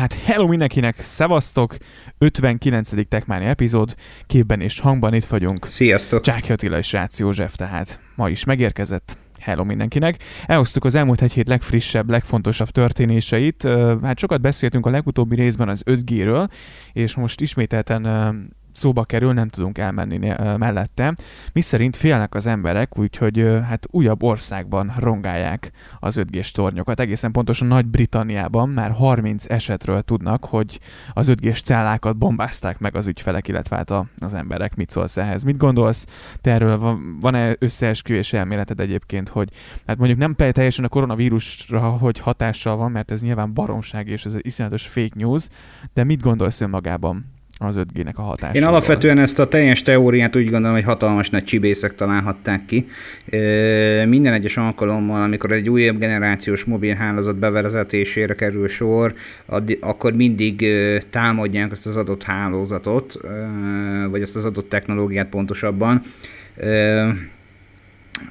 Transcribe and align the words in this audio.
hát 0.00 0.14
hello 0.14 0.46
mindenkinek, 0.46 1.00
szevasztok! 1.00 1.76
59. 2.18 3.08
Tekmáni 3.08 3.44
epizód, 3.44 3.94
képben 4.26 4.60
és 4.60 4.80
hangban 4.80 5.14
itt 5.14 5.24
vagyunk. 5.24 5.66
Sziasztok! 5.66 6.20
Csáki 6.20 6.52
Attila 6.52 6.78
és 6.78 6.92
Rácz 6.92 7.18
József 7.18 7.54
tehát 7.54 8.00
ma 8.14 8.28
is 8.28 8.44
megérkezett. 8.44 9.18
Hello 9.38 9.64
mindenkinek! 9.64 10.22
Elhoztuk 10.46 10.84
az 10.84 10.94
elmúlt 10.94 11.22
egy 11.22 11.32
hét 11.32 11.48
legfrissebb, 11.48 12.10
legfontosabb 12.10 12.68
történéseit. 12.68 13.68
Hát 14.02 14.18
sokat 14.18 14.40
beszéltünk 14.40 14.86
a 14.86 14.90
legutóbbi 14.90 15.34
részben 15.34 15.68
az 15.68 15.82
5G-ről, 15.86 16.48
és 16.92 17.14
most 17.14 17.40
ismételten 17.40 18.02
szóba 18.72 19.04
kerül, 19.04 19.32
nem 19.32 19.48
tudunk 19.48 19.78
elmenni 19.78 20.18
mellette. 20.56 21.14
Mi 21.52 21.60
szerint 21.60 21.96
félnek 21.96 22.34
az 22.34 22.46
emberek, 22.46 22.98
úgyhogy 22.98 23.38
hát 23.68 23.86
újabb 23.90 24.22
országban 24.22 24.92
rongálják 24.98 25.70
az 25.98 26.16
5 26.16 26.30
g 26.30 26.40
tornyokat. 26.52 27.00
Egészen 27.00 27.32
pontosan 27.32 27.68
Nagy-Britanniában 27.68 28.68
már 28.68 28.90
30 28.90 29.44
esetről 29.50 30.02
tudnak, 30.02 30.44
hogy 30.44 30.80
az 31.12 31.28
5 31.28 31.40
g 31.40 31.54
cellákat 31.54 32.16
bombázták 32.16 32.78
meg 32.78 32.96
az 32.96 33.06
ügyfelek, 33.06 33.48
illetve 33.48 33.76
hát 33.76 33.92
az 34.18 34.34
emberek. 34.34 34.76
Mit 34.76 34.90
szólsz 34.90 35.16
ehhez? 35.16 35.42
Mit 35.42 35.56
gondolsz? 35.56 36.06
Te 36.40 36.50
erről 36.50 36.98
van-e 37.20 37.56
összeesküvés 37.58 38.32
elméleted 38.32 38.80
egyébként, 38.80 39.28
hogy 39.28 39.48
hát 39.86 39.96
mondjuk 39.98 40.18
nem 40.18 40.34
teljesen 40.34 40.84
a 40.84 40.88
koronavírusra, 40.88 41.80
hogy 41.80 42.18
hatással 42.18 42.76
van, 42.76 42.90
mert 42.90 43.10
ez 43.10 43.22
nyilván 43.22 43.54
baromság 43.54 44.08
és 44.08 44.24
ez 44.24 44.34
egy 44.34 44.46
iszonyatos 44.46 44.86
fake 44.86 45.14
news, 45.14 45.48
de 45.92 46.04
mit 46.04 46.22
gondolsz 46.22 46.60
önmagában? 46.60 47.38
Az 47.62 47.76
5G-nek 47.78 48.14
a 48.14 48.22
hatása. 48.22 48.54
Én 48.54 48.64
alapvetően 48.64 49.18
ezt 49.18 49.38
a 49.38 49.48
teljes 49.48 49.82
teóriát 49.82 50.36
úgy 50.36 50.50
gondolom, 50.50 50.74
hogy 50.76 50.84
hatalmas 50.84 51.30
nagy 51.30 51.44
csibészek 51.44 51.94
találhatták 51.94 52.64
ki. 52.66 52.88
Minden 54.06 54.32
egyes 54.32 54.56
alkalommal, 54.56 55.22
amikor 55.22 55.52
egy 55.52 55.68
újabb 55.68 55.98
generációs 55.98 56.64
mobilhálózat 56.64 57.36
bevezetésére 57.36 58.34
kerül 58.34 58.68
sor, 58.68 59.14
akkor 59.80 60.12
mindig 60.12 60.66
támadják 61.10 61.72
azt 61.72 61.86
az 61.86 61.96
adott 61.96 62.22
hálózatot, 62.22 63.18
vagy 64.10 64.22
azt 64.22 64.36
az 64.36 64.44
adott 64.44 64.68
technológiát 64.68 65.28
pontosabban. 65.28 66.02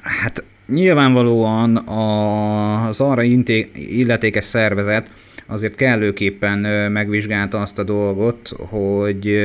Hát 0.02 0.44
nyilvánvalóan 0.66 1.76
az 1.76 3.00
arra 3.00 3.22
illetékes 3.72 4.44
szervezet, 4.44 5.10
azért 5.50 5.74
kellőképpen 5.74 6.58
megvizsgálta 6.92 7.60
azt 7.60 7.78
a 7.78 7.82
dolgot, 7.82 8.52
hogy, 8.56 9.36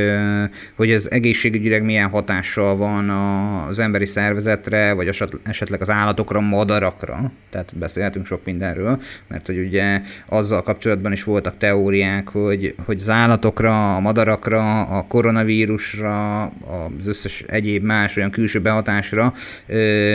hogy 0.76 0.92
ez 0.92 1.08
egészségügyileg 1.12 1.84
milyen 1.84 2.10
hatással 2.10 2.76
van 2.76 3.10
az 3.10 3.80
emberi 3.80 4.06
szervezetre, 4.06 4.94
vagy 4.94 5.08
esetleg 5.44 5.82
az 5.82 5.90
állatokra, 5.90 6.40
madarakra. 6.40 7.32
Tehát 7.50 7.72
beszélhetünk 7.78 8.26
sok 8.26 8.46
mindenről, 8.46 9.02
mert 9.28 9.46
hogy 9.46 9.58
ugye 9.58 10.02
azzal 10.26 10.64
kapcsolatban 10.64 11.12
is 11.12 11.24
voltak 11.24 11.58
teóriák, 11.58 12.28
hogy, 12.28 12.76
hogy 12.86 13.00
az 13.02 13.10
állatokra, 13.10 13.96
a 13.96 14.00
madarakra, 14.00 14.82
a 14.82 15.06
koronavírusra, 15.08 16.44
az 16.44 17.08
összes 17.08 17.44
egyéb 17.48 17.84
más 17.84 18.18
olyan 18.18 18.32
külső 18.32 18.62
behatásra 18.62 19.34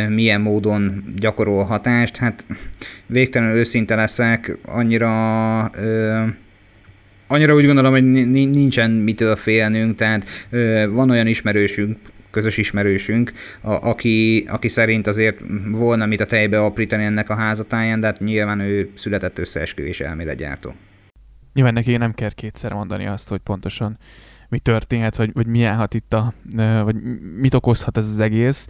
milyen 0.08 0.40
módon 0.40 1.04
gyakorol 1.16 1.64
hatást. 1.64 2.16
Hát 2.16 2.44
végtelenül 3.10 3.56
őszinte 3.56 3.94
leszek, 3.94 4.56
annyira 4.62 5.70
ö, 5.74 6.22
annyira 7.26 7.54
úgy 7.54 7.66
gondolom, 7.66 7.92
hogy 7.92 8.04
nincsen 8.30 8.90
mitől 8.90 9.36
félnünk, 9.36 9.96
tehát 9.96 10.24
ö, 10.50 10.86
van 10.90 11.10
olyan 11.10 11.26
ismerősünk, 11.26 11.98
közös 12.30 12.56
ismerősünk, 12.56 13.32
a, 13.60 13.72
aki, 13.72 14.44
aki 14.48 14.68
szerint 14.68 15.06
azért 15.06 15.38
volna 15.70 16.06
mit 16.06 16.20
a 16.20 16.24
tejbe 16.24 16.64
aprítani 16.64 17.04
ennek 17.04 17.30
a 17.30 17.34
házatáján, 17.34 18.00
de 18.00 18.06
hát 18.06 18.20
nyilván 18.20 18.60
ő 18.60 18.90
született 18.94 19.38
összeesküvés 19.38 20.00
elméletgyártó. 20.00 20.74
Nyilván 21.54 21.74
neki 21.74 21.96
nem 21.96 22.12
kell 22.12 22.32
kétszer 22.34 22.72
mondani 22.72 23.06
azt, 23.06 23.28
hogy 23.28 23.40
pontosan 23.40 23.98
mi 24.50 24.58
történhet, 24.58 25.16
vagy, 25.16 25.32
vagy 25.32 25.46
milyen 25.46 25.76
hat 25.76 25.94
itt 25.94 26.14
a, 26.14 26.32
vagy 26.56 26.96
mit 27.36 27.54
okozhat 27.54 27.96
ez 27.96 28.10
az 28.10 28.20
egész. 28.20 28.68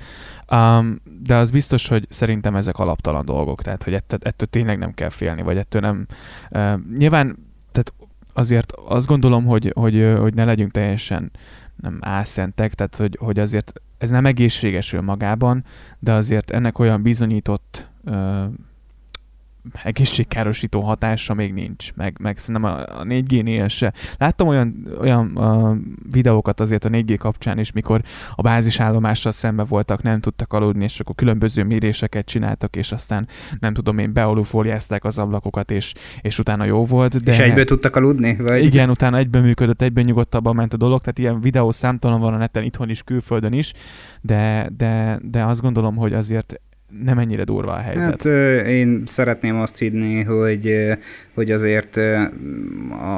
Um, 0.52 1.00
de 1.22 1.36
az 1.36 1.50
biztos, 1.50 1.88
hogy 1.88 2.06
szerintem 2.08 2.56
ezek 2.56 2.78
alaptalan 2.78 3.24
dolgok, 3.24 3.62
tehát 3.62 3.82
hogy 3.82 3.94
ettől, 3.94 4.19
ettől 4.22 4.48
tényleg 4.48 4.78
nem 4.78 4.94
kell 4.94 5.08
félni, 5.08 5.42
vagy 5.42 5.56
ettől 5.56 5.80
nem. 5.80 6.06
Uh, 6.50 6.96
nyilván, 6.96 7.38
tehát 7.72 7.92
azért 8.32 8.72
azt 8.72 9.06
gondolom, 9.06 9.44
hogy, 9.44 9.72
hogy, 9.74 10.14
hogy 10.19 10.34
ne 10.34 10.44
legyünk 10.44 10.70
teljesen 10.70 11.30
nem 11.76 11.98
álszentek, 12.00 12.74
tehát 12.74 12.96
hogy, 12.96 13.16
hogy 13.20 13.38
azért 13.38 13.72
ez 13.98 14.10
nem 14.10 14.26
egészséges 14.26 14.96
magában, 15.00 15.64
de 15.98 16.12
azért 16.12 16.50
ennek 16.50 16.78
olyan 16.78 17.02
bizonyított 17.02 17.88
uh, 18.04 18.44
egészségkárosító 19.82 20.81
hatása 20.81 21.34
még 21.34 21.53
nincs, 21.53 21.93
meg, 21.94 22.16
meg 22.21 22.38
szerintem 22.38 22.71
a, 22.71 22.78
a 22.78 23.04
4G-nél 23.04 23.69
se. 23.69 23.93
Láttam 24.16 24.48
olyan, 24.48 24.88
olyan 25.00 25.37
a 25.37 25.76
videókat 26.10 26.60
azért 26.60 26.84
a 26.84 26.88
4G 26.88 27.16
kapcsán 27.19 27.59
is, 27.59 27.72
mikor 27.72 28.03
a 28.34 28.43
bázisállomással 28.43 29.32
szembe 29.32 29.65
voltak, 29.65 30.03
nem 30.03 30.20
tudtak 30.20 30.53
aludni, 30.53 30.84
és 30.84 31.00
akkor 31.00 31.15
különböző 31.15 31.65
méréseket 31.65 32.26
csináltak, 32.26 32.76
és 32.76 32.93
aztán 32.93 33.28
nem 33.60 33.75
tudom 33.75 33.99
én, 33.99 34.12
bealufóliázták 34.12 35.04
az 35.04 35.19
ablakokat, 35.19 35.70
és, 35.70 35.94
és 36.20 36.38
utána 36.38 36.65
jó 36.65 36.84
volt. 36.84 37.22
De... 37.22 37.31
És 37.31 37.38
egyből 37.38 37.65
tudtak 37.65 37.97
aludni? 37.97 38.37
Vagy? 38.37 38.65
Igen, 38.65 38.91
utána 38.91 39.16
egyben 39.16 39.43
működött, 39.43 39.82
egyben 39.82 40.04
nyugodtabban 40.04 40.54
ment 40.54 40.72
a 40.72 40.76
dolog, 40.76 41.00
tehát 41.00 41.19
ilyen 41.19 41.41
videó 41.41 41.70
számtalan 41.70 42.20
van 42.20 42.34
a 42.34 42.37
neten, 42.37 42.62
itthon 42.62 42.91
is, 42.91 43.03
külföldön 43.03 43.53
is, 43.53 43.72
de, 44.20 44.70
de, 44.76 45.19
de 45.22 45.44
azt 45.44 45.60
gondolom, 45.60 45.97
hogy 45.97 46.12
azért 46.12 46.60
nem 47.04 47.18
ennyire 47.18 47.44
durva 47.44 47.72
a 47.72 47.78
helyzet. 47.78 48.22
Hát 48.22 48.24
én 48.66 49.02
szeretném 49.06 49.56
azt 49.56 49.78
hinni, 49.78 50.22
hogy, 50.22 50.86
hogy 51.34 51.50
azért 51.50 52.00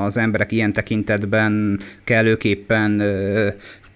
az 0.04 0.16
emberek 0.16 0.52
ilyen 0.52 0.72
tekintetben 0.72 1.80
kellőképpen 2.04 3.00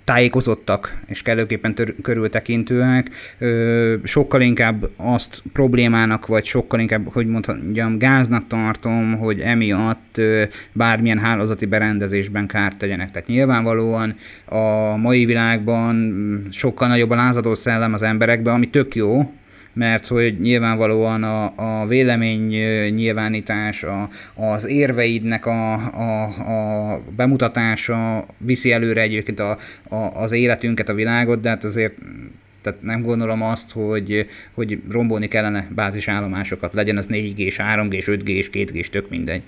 tájékozottak 0.06 0.98
és 1.06 1.22
kellőképpen 1.22 1.74
tör- 1.74 1.94
körültekintőek, 2.02 3.10
ö, 3.38 3.94
sokkal 4.04 4.40
inkább 4.40 4.88
azt 4.96 5.42
problémának, 5.52 6.26
vagy 6.26 6.44
sokkal 6.44 6.80
inkább, 6.80 7.08
hogy 7.12 7.26
mondjam, 7.26 7.98
gáznak 7.98 8.46
tartom, 8.46 9.18
hogy 9.18 9.40
emiatt 9.40 10.18
ö, 10.18 10.42
bármilyen 10.72 11.18
hálózati 11.18 11.66
berendezésben 11.66 12.46
kárt 12.46 12.78
tegyenek. 12.78 13.10
Tehát 13.10 13.28
nyilvánvalóan 13.28 14.16
a 14.44 14.96
mai 14.96 15.24
világban 15.24 16.14
sokkal 16.50 16.88
nagyobb 16.88 17.10
a 17.10 17.14
lázadó 17.14 17.54
szellem 17.54 17.92
az 17.92 18.02
emberekben, 18.02 18.54
ami 18.54 18.68
tök 18.68 18.94
jó, 18.94 19.32
mert 19.76 20.06
hogy 20.06 20.40
nyilvánvalóan 20.40 21.22
a, 21.22 21.52
a 21.80 21.86
vélemény 21.86 22.46
nyilvánítás, 22.94 23.82
a, 23.82 24.08
az 24.34 24.66
érveidnek 24.66 25.46
a, 25.46 25.72
a, 25.74 26.22
a 26.24 27.00
bemutatása 27.16 28.24
viszi 28.38 28.72
előre 28.72 29.00
egyébként 29.00 29.40
a, 29.40 29.58
a, 29.88 29.96
az 29.96 30.32
életünket, 30.32 30.88
a 30.88 30.94
világot, 30.94 31.40
de 31.40 31.48
hát 31.48 31.64
azért 31.64 31.94
tehát 32.62 32.82
nem 32.82 33.02
gondolom 33.02 33.42
azt, 33.42 33.72
hogy, 33.72 34.26
hogy 34.54 34.82
rombolni 34.90 35.28
kellene 35.28 35.68
bázisállomásokat, 35.74 36.72
legyen 36.72 36.96
az 36.96 37.06
4G, 37.10 37.54
3G, 37.56 38.02
5G, 38.06 38.46
2G, 38.52 38.86
tök 38.86 39.08
mindegy. 39.08 39.42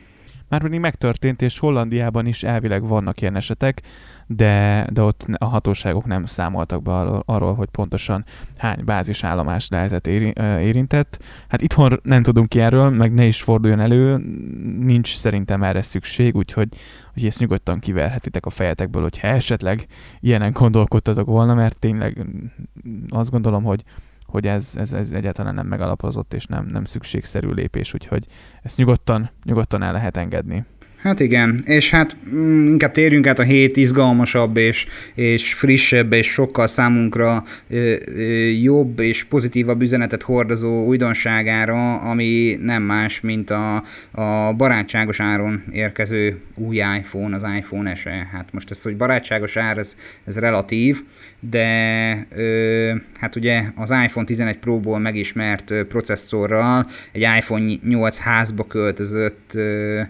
Már 0.48 0.60
pedig 0.60 0.80
megtörtént, 0.80 1.42
és 1.42 1.58
Hollandiában 1.58 2.26
is 2.26 2.42
elvileg 2.42 2.82
vannak 2.82 3.20
ilyen 3.20 3.36
esetek, 3.36 3.82
de, 4.30 4.86
de 4.92 5.02
ott 5.02 5.26
a 5.36 5.44
hatóságok 5.44 6.04
nem 6.04 6.24
számoltak 6.24 6.82
be 6.82 6.92
arról, 7.24 7.54
hogy 7.54 7.68
pontosan 7.68 8.24
hány 8.56 8.84
bázisállomás 8.84 9.68
lehetett 9.68 10.06
érintett. 10.06 11.18
Hát 11.48 11.62
itthon 11.62 12.00
nem 12.02 12.22
tudunk 12.22 12.48
ki 12.48 12.60
erről, 12.60 12.90
meg 12.90 13.14
ne 13.14 13.24
is 13.24 13.42
forduljon 13.42 13.80
elő, 13.80 14.16
nincs 14.78 15.16
szerintem 15.16 15.62
erre 15.62 15.82
szükség, 15.82 16.36
úgyhogy 16.36 16.68
hogy 17.12 17.26
ezt 17.26 17.40
nyugodtan 17.40 17.78
kiverhetitek 17.78 18.46
a 18.46 18.50
fejetekből, 18.50 19.02
hogyha 19.02 19.26
esetleg 19.26 19.86
ilyenen 20.20 20.52
gondolkodtatok 20.52 21.26
volna, 21.26 21.54
mert 21.54 21.78
tényleg 21.78 22.26
azt 23.08 23.30
gondolom, 23.30 23.64
hogy 23.64 23.82
hogy 24.26 24.46
ez, 24.46 24.74
ez, 24.76 24.92
ez 24.92 25.10
egyáltalán 25.10 25.54
nem 25.54 25.66
megalapozott 25.66 26.34
és 26.34 26.46
nem, 26.46 26.66
nem 26.66 26.84
szükségszerű 26.84 27.48
lépés, 27.48 27.94
úgyhogy 27.94 28.26
ezt 28.62 28.76
nyugodtan, 28.76 29.30
nyugodtan 29.44 29.82
el 29.82 29.92
lehet 29.92 30.16
engedni. 30.16 30.64
Hát 31.03 31.20
igen, 31.20 31.60
és 31.64 31.91
hát 31.91 32.16
mm, 32.34 32.67
inkább 32.67 32.93
térjünk 32.93 33.26
át 33.26 33.38
a 33.38 33.43
hét 33.43 33.76
izgalmasabb 33.76 34.56
és, 34.56 34.87
és 35.14 35.55
frissebb 35.55 36.12
és 36.12 36.26
sokkal 36.26 36.67
számunkra 36.67 37.44
ö, 37.70 37.94
ö, 38.06 38.22
jobb 38.62 38.99
és 38.99 39.25
pozitívabb 39.25 39.82
üzenetet 39.82 40.22
hordozó 40.22 40.84
újdonságára, 40.84 41.96
ami 41.96 42.58
nem 42.62 42.82
más, 42.82 43.20
mint 43.20 43.50
a, 43.50 43.84
a 44.11 44.52
barátságos 44.52 45.20
áron 45.20 45.64
érkező 45.72 46.40
új 46.55 46.76
iPhone, 46.76 47.37
az 47.37 47.43
iPhone 47.56 47.94
SE. 47.94 48.28
Hát 48.32 48.49
most 48.52 48.70
ez, 48.70 48.82
hogy 48.82 48.96
barátságos 48.96 49.56
ár, 49.56 49.78
ez, 49.78 49.96
ez 50.25 50.38
relatív, 50.38 51.02
de 51.40 52.26
ö, 52.34 52.94
hát 53.20 53.37
ugye 53.37 53.62
az 53.75 53.90
iPhone 53.90 54.26
11 54.26 54.56
Pro-ból 54.56 54.99
megismert 54.99 55.72
processzorral 55.88 56.87
egy 57.12 57.26
iPhone 57.38 57.72
8 57.84 58.19
házba 58.19 58.67
költözött 58.67 59.50
ö, 59.55 60.00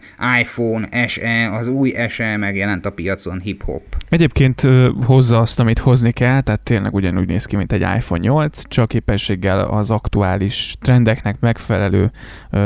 iPhone 0.41 0.78
iPhone 0.79 1.09
SE, 1.09 1.51
az 1.53 1.69
új 1.69 1.93
SE 2.09 2.37
megjelent 2.37 2.87
a 2.87 2.91
piacon 2.91 3.41
hip-hop. 3.41 3.83
Egyébként 4.09 4.61
hozza 5.05 5.39
azt, 5.39 5.61
amit 5.61 5.79
hozni 5.79 6.13
kell, 6.13 6.41
tehát 6.41 6.61
tényleg 6.61 6.95
ugyanúgy 6.95 7.27
néz 7.27 7.45
ki, 7.45 7.57
mint 7.57 7.73
egy 7.73 7.81
iPhone 7.81 8.21
8, 8.21 8.69
csak 8.69 8.89
képességgel 8.89 9.61
az 9.61 9.91
aktuális 9.91 10.77
trendeknek 10.81 11.41
megfelelő 11.41 12.11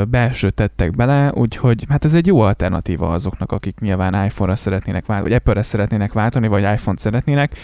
belsőt 0.09 0.55
tettek 0.55 0.91
bele, 0.91 1.33
úgyhogy 1.35 1.85
hát 1.89 2.05
ez 2.05 2.15
egy 2.15 2.27
jó 2.27 2.41
alternatíva 2.41 3.09
azoknak, 3.09 3.53
akik 3.53 3.79
nyilván 3.81 4.25
iPhone-ra 4.25 4.57
szeretnének 4.57 5.07
váltani, 5.07 5.29
vagy 5.29 5.39
Apple-re 5.39 5.63
szeretnének 5.63 6.13
váltani, 6.13 6.49
vagy 6.49 6.63
iPhone-t 6.63 6.99
szeretnének, 6.99 7.57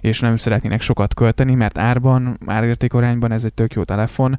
és 0.00 0.20
nem 0.20 0.36
szeretnének 0.36 0.80
sokat 0.80 1.14
költeni, 1.14 1.54
mert 1.54 1.78
árban, 1.78 2.38
árértékorányban 2.46 3.32
ez 3.32 3.44
egy 3.44 3.54
tök 3.54 3.72
jó 3.72 3.82
telefon 3.82 4.38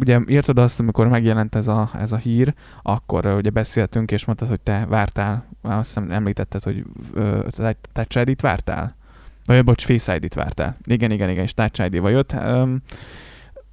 ugye 0.00 0.20
írtad 0.26 0.58
azt, 0.58 0.80
amikor 0.80 1.08
megjelent 1.08 1.54
ez 1.54 1.68
a, 1.68 1.90
ez 1.94 2.12
a 2.12 2.16
hír, 2.16 2.54
akkor 2.82 3.26
ugye 3.26 3.50
beszéltünk, 3.50 4.10
és 4.10 4.24
mondtad, 4.24 4.48
hogy 4.48 4.60
te 4.60 4.86
vártál, 4.88 5.46
azt 5.62 5.86
hiszem 5.86 6.10
említetted, 6.10 6.62
hogy 6.62 6.84
Touch 7.92 8.28
ID-t 8.28 8.40
vártál? 8.40 8.94
Vagy 9.44 9.64
bocs, 9.64 9.84
Face 9.84 10.14
ID-t 10.14 10.34
vártál. 10.34 10.76
Igen, 10.84 11.10
igen, 11.10 11.30
igen, 11.30 11.42
és 11.42 11.54
Touch 11.54 11.84
ID-val 11.84 12.10
jött. 12.10 12.32
Um, 12.32 12.82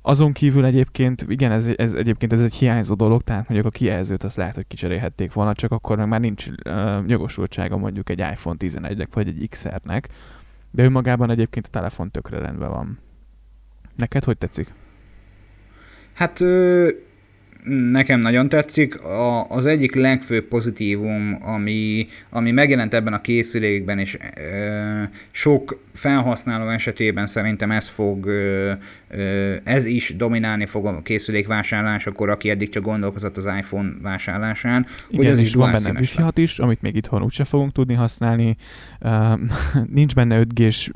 azon 0.02 0.32
kívül 0.32 0.66
egyébként, 0.66 1.26
igen, 1.28 1.52
ez, 1.52 1.70
ez 1.76 1.94
egyébként 1.94 2.34
ez 2.34 2.44
egy 2.44 2.54
hiányzó 2.54 2.94
dolog, 2.94 3.22
tehát 3.22 3.50
mondjuk 3.50 3.74
a 3.74 3.78
kijelzőt 3.78 4.24
azt 4.24 4.36
lehet, 4.36 4.56
hogy 4.56 4.68
kicserélhették 4.68 5.34
volna, 5.34 5.54
csak 5.54 5.72
akkor 5.72 5.98
meg 5.98 6.08
már 6.08 6.20
nincs 6.20 6.48
uh, 6.48 7.04
jogosultsága 7.08 7.78
mondjuk 7.78 8.10
egy 8.10 8.20
iPhone 8.20 8.56
11-nek, 8.60 9.08
vagy 9.14 9.28
egy 9.28 9.48
XR-nek, 9.50 10.10
de 10.72 10.84
önmagában 10.84 11.30
egyébként 11.30 11.66
a 11.68 11.70
telefon 11.70 12.12
tökre 12.12 12.40
rendben 12.40 12.70
van. 12.70 12.98
Neked 13.96 14.24
hogy 14.24 14.38
tetszik? 14.38 14.74
Hát 16.14 16.44
nekem 17.92 18.20
nagyon 18.20 18.50
tetszik. 18.50 19.02
A, 19.02 19.50
az 19.50 19.66
egyik 19.66 19.96
legfőbb 19.96 20.48
pozitívum, 20.48 21.38
ami, 21.42 22.08
ami 22.30 22.52
megjelent 22.52 22.94
ebben 22.94 23.14
a 23.14 23.22
készülékben, 23.22 24.00
és 24.00 24.18
e, 24.20 25.10
sok 25.32 25.82
felhasználó 25.94 26.70
esetében 26.70 27.28
szerintem 27.28 27.72
ez 27.72 27.88
fog, 27.88 28.28
e, 28.28 28.78
ez 29.64 29.86
is 29.86 30.16
dominálni 30.18 30.66
fog 30.66 30.86
a 30.86 31.02
készülék 31.02 31.48
vásárlásakor, 31.48 32.30
aki 32.30 32.50
eddig 32.50 32.70
csak 32.70 32.84
gondolkozott 32.84 33.38
az 33.38 33.46
iPhone 33.46 33.90
vásárlásán. 34.02 34.86
Igen, 35.10 35.26
hogy 35.26 35.26
ez 35.26 35.40
is 35.40 35.54
van 35.54 35.72
benne 35.72 36.00
wi 36.00 36.42
is, 36.42 36.60
amit 36.60 36.82
még 36.82 36.96
itthon 36.96 37.24
úgyse 37.24 37.44
fogunk 37.44 37.72
tudni 37.72 37.94
használni. 37.94 38.56
Uh, 39.02 39.40
nincs 40.00 40.16
benne 40.16 40.44
5G-s 40.44 40.92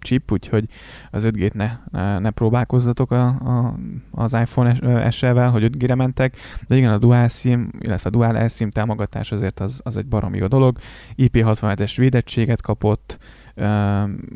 chip, 0.00 0.32
úgyhogy 0.32 0.64
az 1.10 1.28
5G-t 1.30 1.52
ne, 1.52 1.78
ne 2.18 2.30
próbálkozzatok 2.30 3.10
a, 3.10 3.26
a, 3.26 3.74
az 4.10 4.34
iPhone 4.34 5.10
SE-vel, 5.10 5.50
hogy 5.50 5.70
5G-re 5.76 5.94
mentek, 5.94 6.36
de 6.66 6.76
igen, 6.76 6.92
a 6.92 6.98
Dual 6.98 7.28
SIM, 7.28 7.70
illetve 7.78 8.08
a 8.08 8.12
Dual 8.12 8.48
SIM 8.48 8.70
támogatás 8.70 9.32
azért 9.32 9.60
az, 9.60 9.80
az 9.84 9.96
egy 9.96 10.06
baromi 10.06 10.38
jó 10.38 10.46
dolog. 10.46 10.78
IP67-es 11.16 11.94
védettséget 11.96 12.62
kapott, 12.62 13.18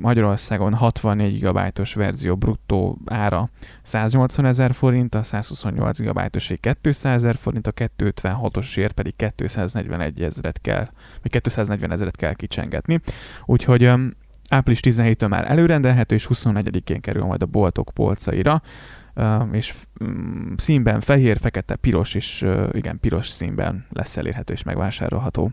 Magyarországon 0.00 0.74
64 0.74 1.40
GB-os 1.40 1.94
verzió 1.94 2.36
bruttó 2.36 2.98
ára 3.04 3.50
180 3.82 4.46
ezer 4.46 4.72
forint, 4.72 5.14
a 5.14 5.22
128 5.22 6.00
GB-os 6.00 6.52
200 6.80 7.14
ezer 7.14 7.34
forint, 7.34 7.66
a 7.66 7.72
256-osért 7.72 8.90
pedig 8.94 9.14
241 9.36 10.22
ezeret 10.22 10.60
kell, 10.60 10.88
vagy 11.22 11.40
240 11.40 11.92
ezeret 11.92 12.16
kell 12.16 12.34
kicsengetni. 12.34 13.00
Úgyhogy 13.44 13.90
április 14.48 14.80
17-től 14.82 15.28
már 15.28 15.50
előrendelhető, 15.50 16.14
és 16.14 16.28
24-én 16.32 17.00
kerül 17.00 17.24
majd 17.24 17.42
a 17.42 17.46
boltok 17.46 17.90
polcaira, 17.94 18.62
és 19.52 19.74
mm, 20.04 20.52
színben 20.56 21.00
fehér, 21.00 21.38
fekete, 21.38 21.76
piros 21.76 22.14
és 22.14 22.46
igen, 22.72 23.00
piros 23.00 23.28
színben 23.28 23.86
lesz 23.90 24.16
elérhető 24.16 24.52
és 24.52 24.62
megvásárolható. 24.62 25.50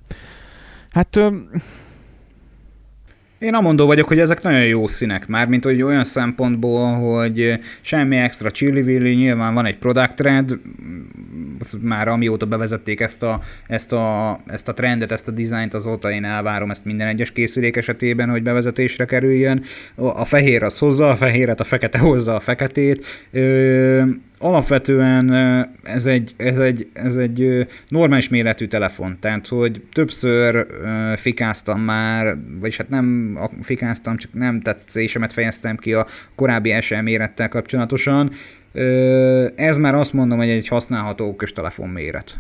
Hát 0.90 1.20
én 3.44 3.54
amondó 3.54 3.86
vagyok, 3.86 4.08
hogy 4.08 4.20
ezek 4.20 4.42
nagyon 4.42 4.66
jó 4.66 4.88
színek, 4.88 5.28
már 5.28 5.48
mint 5.48 5.64
hogy 5.64 5.82
olyan 5.82 6.04
szempontból, 6.04 6.94
hogy 6.94 7.60
semmi 7.82 8.18
extra 8.18 8.52
chili 8.52 9.14
nyilván 9.14 9.54
van 9.54 9.66
egy 9.66 9.78
product 9.78 10.16
trend, 10.16 10.60
már 11.82 12.08
amióta 12.08 12.46
bevezették 12.46 13.00
ezt 13.00 13.24
a, 13.24 13.40
ezt 13.68 13.92
a, 13.92 14.38
ezt 14.46 14.68
a 14.68 14.74
trendet, 14.74 15.12
ezt 15.12 15.28
a 15.28 15.32
dizájnt, 15.32 15.74
azóta 15.74 16.12
én 16.12 16.24
elvárom 16.24 16.72
ezt 16.72 16.86
minden 16.86 17.08
egyes 17.08 17.32
készülék 17.32 17.76
esetében, 17.76 18.30
hogy 18.30 18.44
bevezetésre 18.44 19.06
kerüljön. 19.06 19.64
A 19.96 20.26
fehér 20.26 20.64
az 20.64 20.78
hozza 20.78 21.10
a 21.10 21.16
fehéret, 21.16 21.60
a 21.60 21.64
fekete 21.64 21.98
hozza 21.98 22.36
a 22.36 22.40
feketét. 22.40 23.06
Ö, 23.32 24.04
alapvetően 24.44 25.34
ez 25.84 26.06
egy, 26.06 26.34
ez 26.38 26.60
egy, 26.60 26.88
ez 26.94 27.16
egy 27.16 27.68
normális 27.88 28.30
méretű 28.30 28.68
telefon, 28.68 29.18
tehát 29.20 29.48
hogy 29.48 29.82
többször 29.92 30.68
fikáztam 31.16 31.82
már, 31.82 32.38
vagyis 32.60 32.78
hát 32.78 32.90
nem 32.90 33.38
fikáztam, 33.62 34.18
csak 34.18 34.34
nem 34.34 34.60
tetszésemet 34.60 35.34
fejeztem 35.34 35.78
ki 35.78 35.94
a 35.94 36.08
korábbi 36.36 36.82
SL 36.82 37.02
mérettel 37.02 37.50
kapcsolatosan. 37.50 38.32
Ez 39.56 39.78
már 39.78 39.96
azt 39.96 40.14
mondom, 40.14 40.38
hogy 40.38 40.50
egy 40.50 40.68
használható 40.68 41.28
okos 41.28 41.52
telefon 41.52 41.90
méret. 41.90 42.40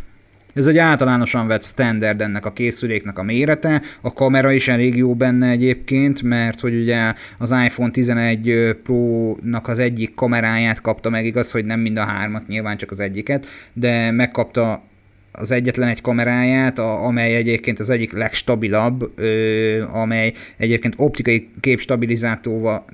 Ez 0.54 0.68
egy 0.68 0.78
általánosan 0.78 1.48
vett 1.48 1.64
standard 1.64 2.22
ennek 2.22 2.46
a 2.46 2.54
készüléknek 2.54 3.20
a 3.20 3.24
mérete, 3.24 3.82
a 4.02 4.14
kamera 4.14 4.52
is 4.52 4.68
elég 4.68 4.96
jó 4.96 5.16
benne 5.16 5.50
egyébként, 5.50 6.22
mert 6.22 6.60
hogy 6.60 6.76
ugye 6.76 7.14
az 7.38 7.54
iPhone 7.66 7.92
11 7.92 8.78
Pro-nak 8.84 9.68
az 9.68 9.80
egyik 9.80 10.14
kameráját 10.16 10.82
kapta 10.82 11.10
meg, 11.10 11.26
igaz, 11.26 11.52
hogy 11.52 11.66
nem 11.66 11.80
mind 11.80 11.98
a 11.98 12.04
hármat, 12.04 12.48
nyilván 12.48 12.78
csak 12.78 12.92
az 12.92 13.00
egyiket, 13.00 13.46
de 13.74 14.12
megkapta 14.12 14.84
az 15.32 15.52
egyetlen 15.52 15.88
egy 15.88 16.02
kameráját, 16.02 16.80
a, 16.80 17.06
amely 17.06 17.36
egyébként 17.36 17.80
az 17.80 17.90
egyik 17.90 18.12
legstabilabb, 18.12 19.12
ö, 19.16 19.84
amely 19.92 20.34
egyébként 20.58 20.94
optikai 20.98 21.50
képstabilizátorral, 21.60 22.86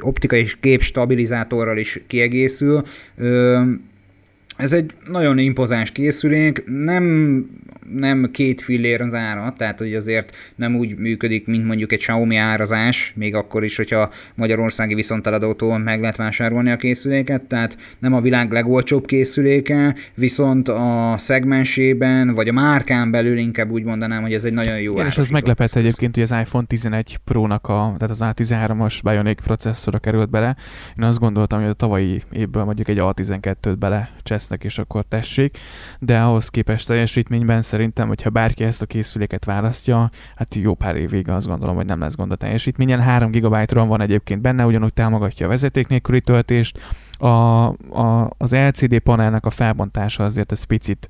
optikai 0.00 0.46
képstabilizátorral 0.60 1.78
is 1.78 2.00
kiegészül. 2.06 2.82
Ö, 3.16 3.60
ez 4.58 4.72
egy 4.72 4.94
nagyon 5.06 5.38
impozáns 5.38 5.92
készülék, 5.92 6.64
nem, 6.66 7.04
nem 7.94 8.28
két 8.32 8.62
fillér 8.62 9.00
az 9.00 9.14
ára, 9.14 9.54
tehát 9.56 9.78
hogy 9.78 9.94
azért 9.94 10.36
nem 10.56 10.76
úgy 10.76 10.96
működik, 10.96 11.46
mint 11.46 11.66
mondjuk 11.66 11.92
egy 11.92 11.98
Xiaomi 11.98 12.36
árazás, 12.36 13.12
még 13.16 13.34
akkor 13.34 13.64
is, 13.64 13.76
hogyha 13.76 14.10
magyarországi 14.34 14.94
viszonteladótól 14.94 15.78
meg 15.78 16.00
lehet 16.00 16.16
vásárolni 16.16 16.70
a 16.70 16.76
készüléket, 16.76 17.42
tehát 17.42 17.76
nem 17.98 18.14
a 18.14 18.20
világ 18.20 18.52
legolcsóbb 18.52 19.06
készüléke, 19.06 19.94
viszont 20.14 20.68
a 20.68 21.14
szegmensében, 21.18 22.34
vagy 22.34 22.48
a 22.48 22.52
márkán 22.52 23.10
belül 23.10 23.38
inkább 23.38 23.70
úgy 23.70 23.84
mondanám, 23.84 24.22
hogy 24.22 24.34
ez 24.34 24.44
egy 24.44 24.52
nagyon 24.52 24.80
jó 24.80 24.94
Igen, 24.94 25.06
és 25.06 25.18
az 25.18 25.28
meglepett 25.28 25.74
egyébként, 25.74 26.14
hogy 26.14 26.22
az 26.22 26.34
iPhone 26.40 26.66
11 26.66 27.18
Pro-nak 27.24 27.68
a, 27.68 27.94
tehát 27.98 28.10
az 28.10 28.18
A13-as 28.20 28.98
Bionic 29.02 29.42
processzora 29.42 29.98
került 29.98 30.30
bele. 30.30 30.56
Én 30.98 31.04
azt 31.04 31.18
gondoltam, 31.18 31.60
hogy 31.60 31.68
a 31.68 31.72
tavalyi 31.72 32.22
évből 32.32 32.64
mondjuk 32.64 32.88
egy 32.88 32.98
A12-t 33.00 33.76
bele 33.78 34.10
lesznek, 34.48 34.64
és 34.64 34.78
akkor 34.78 35.04
tessék, 35.04 35.58
de 35.98 36.20
ahhoz 36.20 36.48
képest 36.48 36.86
teljesítményben 36.86 37.62
szerintem, 37.62 38.08
hogyha 38.08 38.30
bárki 38.30 38.64
ezt 38.64 38.82
a 38.82 38.86
készüléket 38.86 39.44
választja, 39.44 40.10
hát 40.36 40.54
jó 40.54 40.74
pár 40.74 40.96
évig 40.96 41.28
azt 41.28 41.46
gondolom, 41.46 41.76
hogy 41.76 41.86
nem 41.86 42.00
lesz 42.00 42.16
gond 42.16 42.32
a 42.32 42.36
teljesítményen. 42.36 43.00
3 43.00 43.30
GB 43.30 43.56
RAM 43.70 43.88
van 43.88 44.00
egyébként 44.00 44.40
benne, 44.40 44.66
ugyanúgy 44.66 44.92
támogatja 44.92 45.46
a 45.46 45.48
vezeték 45.48 45.88
nélküli 45.88 46.20
töltést. 46.20 46.78
A, 47.18 47.26
a, 47.26 48.30
az 48.38 48.54
LCD 48.54 48.98
panelnek 48.98 49.46
a 49.46 49.50
felbontása 49.50 50.24
azért 50.24 50.52
ez 50.52 50.62
picit 50.62 51.08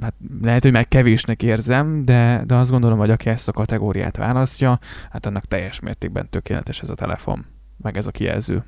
hát 0.00 0.14
lehet, 0.42 0.62
hogy 0.62 0.72
meg 0.72 0.88
kevésnek 0.88 1.42
érzem, 1.42 2.04
de, 2.04 2.42
de 2.46 2.54
azt 2.54 2.70
gondolom, 2.70 2.98
hogy 2.98 3.10
aki 3.10 3.28
ezt 3.28 3.48
a 3.48 3.52
kategóriát 3.52 4.16
választja, 4.16 4.78
hát 5.10 5.26
annak 5.26 5.44
teljes 5.44 5.80
mértékben 5.80 6.30
tökéletes 6.30 6.80
ez 6.80 6.90
a 6.90 6.94
telefon, 6.94 7.46
meg 7.82 7.96
ez 7.96 8.06
a 8.06 8.10
kijelző. 8.10 8.64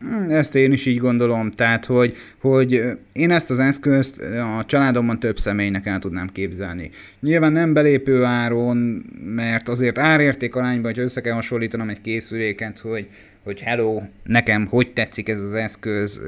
Hmm, 0.00 0.30
ezt 0.30 0.54
én 0.54 0.72
is 0.72 0.86
így 0.86 0.98
gondolom, 0.98 1.50
tehát 1.50 1.84
hogy, 1.84 2.16
hogy 2.40 2.82
én 3.12 3.30
ezt 3.30 3.50
az 3.50 3.58
eszközt 3.58 4.20
a 4.58 4.64
családomban 4.66 5.18
több 5.18 5.38
személynek 5.38 5.86
el 5.86 5.98
tudnám 5.98 6.28
képzelni. 6.32 6.90
Nyilván 7.20 7.52
nem 7.52 7.72
belépő 7.72 8.24
áron, 8.24 9.04
mert 9.24 9.68
azért 9.68 9.98
árérték 9.98 10.54
arányban, 10.54 10.92
hogy 10.94 11.02
össze 11.02 11.20
kell 11.20 11.34
hasonlítanom 11.34 11.88
egy 11.88 12.00
készüléket, 12.00 12.78
hogy, 12.78 13.08
hogy 13.44 13.60
hello, 13.60 14.02
nekem 14.22 14.66
hogy 14.66 14.92
tetszik 14.92 15.28
ez 15.28 15.40
az 15.40 15.54
eszköz, 15.54 16.20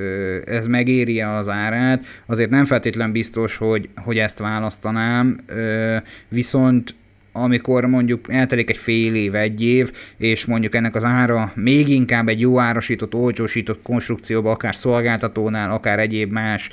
ez 0.44 0.66
megéri 0.66 1.20
az 1.20 1.48
árát, 1.48 2.04
azért 2.26 2.50
nem 2.50 2.64
feltétlen 2.64 3.12
biztos, 3.12 3.56
hogy, 3.56 3.88
hogy 3.96 4.18
ezt 4.18 4.38
választanám, 4.38 5.38
viszont 6.28 6.94
amikor 7.42 7.84
mondjuk 7.86 8.32
eltelik 8.32 8.70
egy 8.70 8.76
fél 8.76 9.14
év, 9.14 9.34
egy 9.34 9.62
év, 9.62 9.92
és 10.16 10.44
mondjuk 10.44 10.74
ennek 10.74 10.94
az 10.94 11.04
ára 11.04 11.52
még 11.54 11.88
inkább 11.88 12.28
egy 12.28 12.40
jó 12.40 12.58
árasított, 12.58 13.14
olcsósított 13.14 13.82
konstrukcióba, 13.82 14.50
akár 14.50 14.74
szolgáltatónál, 14.74 15.70
akár 15.70 15.98
egyéb 15.98 16.32
más 16.32 16.70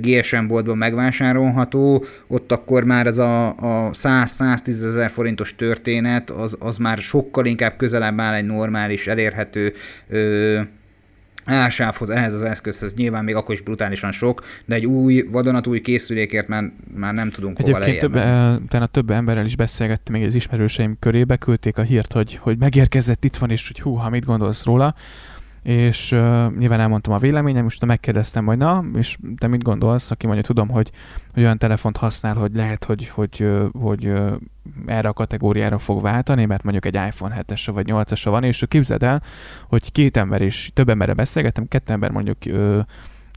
GSM 0.00 0.46
boltban 0.46 0.76
megvásárolható, 0.76 2.04
ott 2.26 2.52
akkor 2.52 2.84
már 2.84 3.06
ez 3.06 3.18
a, 3.18 3.46
a 3.48 3.90
100-110 3.90 4.66
ezer 4.66 5.10
forintos 5.10 5.54
történet, 5.56 6.30
az, 6.30 6.56
az 6.60 6.76
már 6.76 6.98
sokkal 6.98 7.46
inkább 7.46 7.76
közelebb 7.76 8.20
áll 8.20 8.34
egy 8.34 8.46
normális, 8.46 9.06
elérhető 9.06 9.72
ö, 10.08 10.60
álsávhoz, 11.44 12.10
ehhez 12.10 12.32
az 12.32 12.42
eszközhöz. 12.42 12.94
Nyilván 12.94 13.24
még 13.24 13.34
akkor 13.34 13.54
is 13.54 13.60
brutálisan 13.60 14.12
sok, 14.12 14.44
de 14.64 14.74
egy 14.74 14.86
új, 14.86 15.22
vadonatúj 15.30 15.80
készülékért 15.80 16.48
már, 16.48 16.72
már 16.94 17.14
nem 17.14 17.30
tudunk 17.30 17.58
Egyébként 17.58 18.00
hova 18.00 18.12
több, 18.12 18.62
utána 18.62 18.86
több 18.86 19.10
emberrel 19.10 19.44
is 19.44 19.56
beszélgettem 19.56 20.14
még 20.14 20.26
az 20.26 20.34
ismerőseim 20.34 20.96
körébe, 20.98 21.36
küldték 21.36 21.78
a 21.78 21.82
hírt, 21.82 22.12
hogy, 22.12 22.34
hogy 22.34 22.58
megérkezett, 22.58 23.24
itt 23.24 23.36
van, 23.36 23.50
és 23.50 23.66
hogy 23.66 23.80
hú, 23.80 23.94
ha 23.94 24.10
mit 24.10 24.24
gondolsz 24.24 24.64
róla 24.64 24.94
és 25.64 26.12
uh, 26.12 26.56
nyilván 26.56 26.80
elmondtam 26.80 27.12
a 27.12 27.18
véleményem, 27.18 27.62
most 27.62 27.84
megkérdeztem, 27.84 28.46
hogy 28.46 28.56
na, 28.56 28.84
és 28.94 29.16
te 29.36 29.46
mit 29.46 29.62
gondolsz, 29.62 30.10
aki 30.10 30.26
mondja, 30.26 30.44
tudom, 30.44 30.68
hogy, 30.68 30.90
hogy 31.32 31.42
olyan 31.42 31.58
telefont 31.58 31.96
használ, 31.96 32.34
hogy 32.34 32.54
lehet, 32.54 32.84
hogy, 32.84 33.08
hogy, 33.08 33.48
hogy, 33.72 34.12
hogy 34.12 34.12
erre 34.86 35.08
a 35.08 35.12
kategóriára 35.12 35.78
fog 35.78 36.02
váltani, 36.02 36.44
mert 36.44 36.62
mondjuk 36.62 36.86
egy 36.86 36.94
iPhone 36.94 37.44
7-es 37.46 37.70
vagy 37.72 37.86
8-as 37.90 38.22
van, 38.24 38.44
és 38.44 38.64
képzeld 38.68 39.02
el, 39.02 39.22
hogy 39.68 39.92
két 39.92 40.16
ember 40.16 40.42
is, 40.42 40.70
több 40.74 40.88
emberre 40.88 41.12
beszélgettem, 41.12 41.68
kettő 41.68 41.92
ember 41.92 42.10
mondjuk 42.10 42.38
uh, 42.46 42.78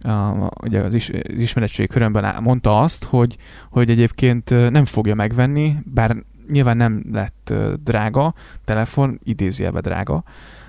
a, 0.01 0.49
ugye 0.63 0.81
az, 0.81 0.93
is, 0.93 1.09
az 1.09 1.39
ismeretség 1.39 1.89
körömben 1.89 2.43
mondta 2.43 2.79
azt, 2.79 3.03
hogy, 3.03 3.37
hogy 3.69 3.89
egyébként 3.89 4.49
nem 4.49 4.85
fogja 4.85 5.15
megvenni, 5.15 5.75
bár 5.85 6.15
nyilván 6.51 6.77
nem 6.77 7.03
lett 7.11 7.53
drága 7.83 8.33
telefon, 8.65 9.19
idézőjelben 9.23 9.81
drága, 9.81 10.23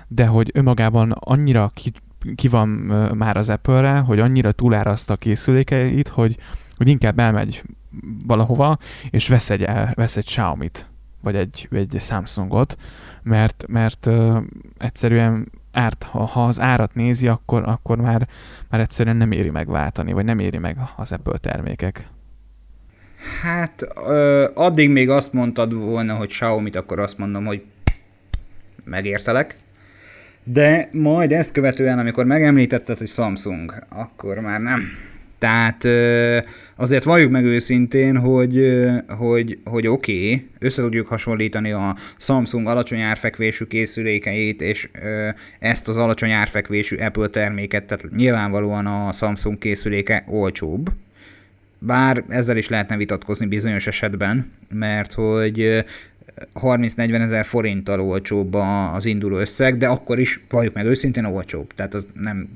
de 0.09 0.25
hogy 0.25 0.49
önmagában 0.53 1.11
annyira 1.11 1.71
ki, 1.73 1.91
ki 2.35 2.47
van 2.47 2.67
már 3.15 3.37
az 3.37 3.49
Apple-re, 3.49 3.99
hogy 3.99 4.19
annyira 4.19 4.51
túláraszta 4.51 5.13
a 5.13 5.17
készülékeit, 5.17 6.07
hogy, 6.07 6.37
hogy 6.77 6.87
inkább 6.87 7.19
elmegy 7.19 7.63
valahova, 8.25 8.77
és 9.09 9.27
vesz 9.27 9.49
egy, 9.49 9.67
vesz 9.93 10.17
egy 10.17 10.25
Xiaomi-t, 10.25 10.89
vagy 11.21 11.35
egy, 11.35 11.67
egy 11.71 11.97
Samsungot, 11.99 12.75
mert, 13.23 13.65
mert 13.67 14.09
egyszerűen 14.77 15.51
árt, 15.71 16.03
ha, 16.03 16.25
ha 16.25 16.45
az 16.45 16.59
árat 16.59 16.93
nézi, 16.93 17.27
akkor, 17.27 17.63
akkor 17.65 17.97
már, 17.97 18.27
már 18.69 18.81
egyszerűen 18.81 19.15
nem 19.15 19.31
éri 19.31 19.49
meg 19.49 19.67
váltani, 19.67 20.13
vagy 20.13 20.25
nem 20.25 20.39
éri 20.39 20.57
meg 20.57 20.77
az 20.95 21.11
Apple 21.11 21.37
termékek. 21.37 22.07
Hát 23.41 23.87
ö, 24.05 24.47
addig 24.53 24.89
még 24.89 25.09
azt 25.09 25.33
mondtad 25.33 25.73
volna, 25.73 26.15
hogy 26.15 26.27
Xiaomi-t, 26.27 26.75
akkor 26.75 26.99
azt 26.99 27.17
mondom, 27.17 27.45
hogy 27.45 27.63
megértelek. 28.83 29.55
De 30.43 30.89
majd 30.91 31.31
ezt 31.31 31.51
követően, 31.51 31.99
amikor 31.99 32.25
megemlítetted, 32.25 32.97
hogy 32.97 33.07
Samsung, 33.07 33.73
akkor 33.89 34.39
már 34.39 34.59
nem. 34.61 34.81
Tehát 35.39 35.87
azért 36.75 37.03
valljuk 37.03 37.31
meg 37.31 37.43
őszintén, 37.43 38.17
hogy, 38.17 38.79
hogy, 39.07 39.59
hogy 39.63 39.87
oké, 39.87 40.33
okay, 40.33 40.49
össze 40.59 40.81
tudjuk 40.81 41.07
hasonlítani 41.07 41.71
a 41.71 41.95
Samsung 42.17 42.67
alacsony 42.67 42.99
árfekvésű 42.99 43.65
készülékeit, 43.65 44.61
és 44.61 44.89
ezt 45.59 45.87
az 45.87 45.97
alacsony 45.97 46.31
árfekvésű 46.31 46.95
Apple 46.95 47.27
terméket, 47.27 47.83
tehát 47.83 48.15
nyilvánvalóan 48.15 48.85
a 48.85 49.11
Samsung 49.11 49.57
készüléke 49.57 50.23
olcsóbb, 50.27 50.89
bár 51.79 52.23
ezzel 52.27 52.57
is 52.57 52.69
lehetne 52.69 52.97
vitatkozni 52.97 53.45
bizonyos 53.45 53.87
esetben, 53.87 54.51
mert 54.69 55.13
hogy 55.13 55.85
30-40 56.53 57.19
ezer 57.21 57.45
forinttal 57.45 58.01
olcsóbb 58.01 58.53
az 58.93 59.05
induló 59.05 59.37
összeg, 59.37 59.77
de 59.77 59.87
akkor 59.87 60.19
is, 60.19 60.45
valljuk 60.49 60.73
meg 60.73 60.85
őszintén, 60.85 61.25
olcsóbb. 61.25 61.73
Tehát 61.73 61.93
az 61.93 62.07
nem 62.13 62.49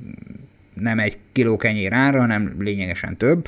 nem 0.74 1.00
egy 1.00 1.18
kiló 1.32 1.58
kenyér 1.58 1.94
ára, 1.94 2.20
hanem 2.20 2.56
lényegesen 2.60 3.18
több. 3.18 3.48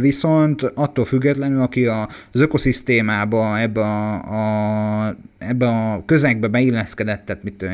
Viszont 0.00 0.62
attól 0.62 1.04
függetlenül, 1.04 1.62
aki 1.62 1.86
az 1.86 2.40
ökoszisztémába, 2.40 3.60
ebbe 3.60 3.80
a, 3.80 4.12
a, 4.14 5.16
ebbe 5.38 5.66
a 5.66 6.02
közegbe 6.06 6.48
beilleszkedett, 6.48 7.24
tehát 7.24 7.42
mit, 7.42 7.66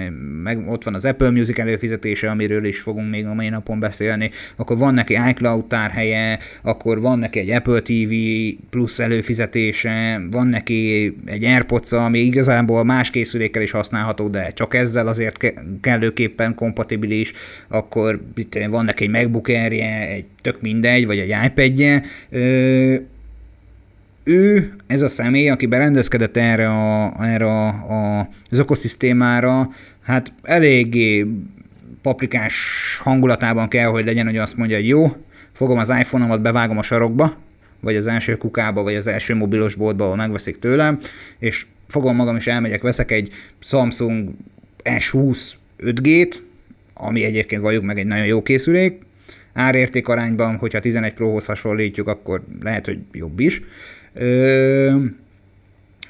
meg 0.43 0.69
ott 0.69 0.85
van 0.85 0.95
az 0.95 1.05
Apple 1.05 1.31
Music 1.31 1.59
előfizetése, 1.59 2.31
amiről 2.31 2.65
is 2.65 2.81
fogunk 2.81 3.11
még 3.11 3.27
a 3.27 3.35
mai 3.35 3.49
napon 3.49 3.81
beszélni, 3.81 4.31
akkor 4.57 4.79
van 4.79 4.95
neki 4.95 5.19
iCloud 5.29 5.67
tárhelye, 5.67 6.39
akkor 6.63 7.01
van 7.01 7.19
neki 7.19 7.39
egy 7.39 7.51
Apple 7.51 7.81
TV 7.81 8.13
plusz 8.71 8.99
előfizetése, 8.99 10.21
van 10.31 10.47
neki 10.47 11.15
egy 11.25 11.45
airpods 11.45 11.93
ami 11.93 12.19
igazából 12.19 12.85
más 12.85 13.11
készülékkel 13.11 13.63
is 13.63 13.71
használható, 13.71 14.29
de 14.29 14.51
csak 14.51 14.75
ezzel 14.75 15.07
azért 15.07 15.53
kellőképpen 15.81 16.55
kompatibilis, 16.55 17.33
akkor 17.69 18.21
mit, 18.55 18.69
van 18.69 18.85
neki 18.85 19.05
egy 19.05 19.11
MacBook 19.11 19.49
Air-je, 19.49 20.09
egy 20.09 20.25
tök 20.43 20.61
mindegy, 20.61 21.07
vagy 21.07 21.19
egy 21.19 21.35
iPad-je, 21.45 22.03
ő, 24.25 24.73
ez 24.87 25.03
a 25.03 25.09
személy, 25.09 25.49
aki 25.49 25.67
berendezkedett 25.67 26.37
erre, 26.37 26.69
a, 26.69 27.15
erre 27.25 27.47
a, 27.47 27.69
a, 27.69 28.29
az 28.51 28.59
ökoszisztémára, 28.59 29.71
hát 30.03 30.33
eléggé 30.43 31.27
paprikás 32.03 32.55
hangulatában 33.03 33.69
kell, 33.69 33.89
hogy 33.89 34.05
legyen, 34.05 34.27
hogy 34.27 34.37
azt 34.37 34.57
mondja, 34.57 34.77
hogy 34.77 34.89
jó, 34.89 35.17
fogom 35.53 35.79
az 35.79 35.89
iPhone-omat, 35.89 36.41
bevágom 36.41 36.79
a 36.79 36.83
sarokba, 36.83 37.37
vagy 37.81 37.97
az 37.97 38.07
első 38.07 38.37
kukába, 38.37 38.83
vagy 38.83 38.95
az 38.95 39.07
első 39.07 39.35
mobilos 39.35 39.75
boltba, 39.75 40.05
ahol 40.05 40.17
megveszik 40.17 40.59
tőlem, 40.59 40.99
és 41.39 41.67
fogom 41.89 42.17
magam 42.17 42.37
is 42.37 42.47
elmegyek, 42.47 42.83
veszek 42.83 43.11
egy 43.11 43.33
Samsung 43.59 44.31
S20 44.85 45.53
5G-t, 45.79 46.35
ami 47.03 47.25
egyébként 47.25 47.63
valljuk 47.63 47.85
meg 47.85 47.99
egy 47.99 48.07
nagyon 48.07 48.27
jó 48.27 48.43
készülék, 48.43 49.01
árérték 49.53 50.09
arányban, 50.09 50.57
hogyha 50.57 50.81
11 50.81 51.13
Prohoz 51.13 51.45
hasonlítjuk, 51.45 52.09
akkor 52.09 52.43
lehet, 52.63 52.87
hogy 52.87 52.99
jobb 53.13 53.41
is. 53.41 53.63
Ö, 54.15 54.97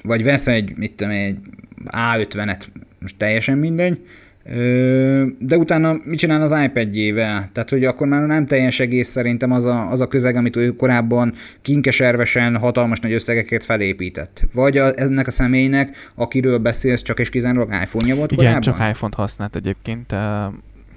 vagy 0.03 0.23
vesz 0.23 0.47
egy, 0.47 0.73
mit 0.75 0.93
tudom, 0.93 1.13
egy 1.13 1.37
A50-et, 1.85 2.61
most 3.01 3.17
teljesen 3.17 3.57
mindegy, 3.57 3.99
ö, 4.45 5.25
de 5.39 5.57
utána 5.57 5.97
mit 6.03 6.19
csinál 6.19 6.41
az 6.41 6.55
iPad-jével? 6.63 7.49
Tehát, 7.53 7.69
hogy 7.69 7.85
akkor 7.85 8.07
már 8.07 8.27
nem 8.27 8.45
teljes 8.45 8.79
egész 8.79 9.07
szerintem 9.07 9.51
az 9.51 9.65
a, 9.65 9.91
az 9.91 10.01
a 10.01 10.07
közeg, 10.07 10.35
amit 10.35 10.55
ő 10.55 10.75
korábban 10.75 11.33
kinkeservesen 11.61 12.57
hatalmas 12.57 12.99
nagy 12.99 13.13
összegekért 13.13 13.63
felépített. 13.65 14.41
Vagy 14.53 14.77
a, 14.77 14.91
ennek 14.95 15.27
a 15.27 15.31
személynek, 15.31 16.11
akiről 16.15 16.57
beszélsz, 16.57 17.01
csak 17.01 17.19
és 17.19 17.29
kizárólag 17.29 17.69
iPhone-ja 17.83 18.15
volt 18.15 18.31
Igen, 18.31 18.43
korábban? 18.45 18.61
csak 18.61 18.89
iPhone-t 18.89 19.15
használt 19.15 19.55
egyébként. 19.55 20.13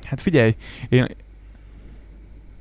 Hát 0.06 0.20
figyelj, 0.20 0.54
én 0.88 1.06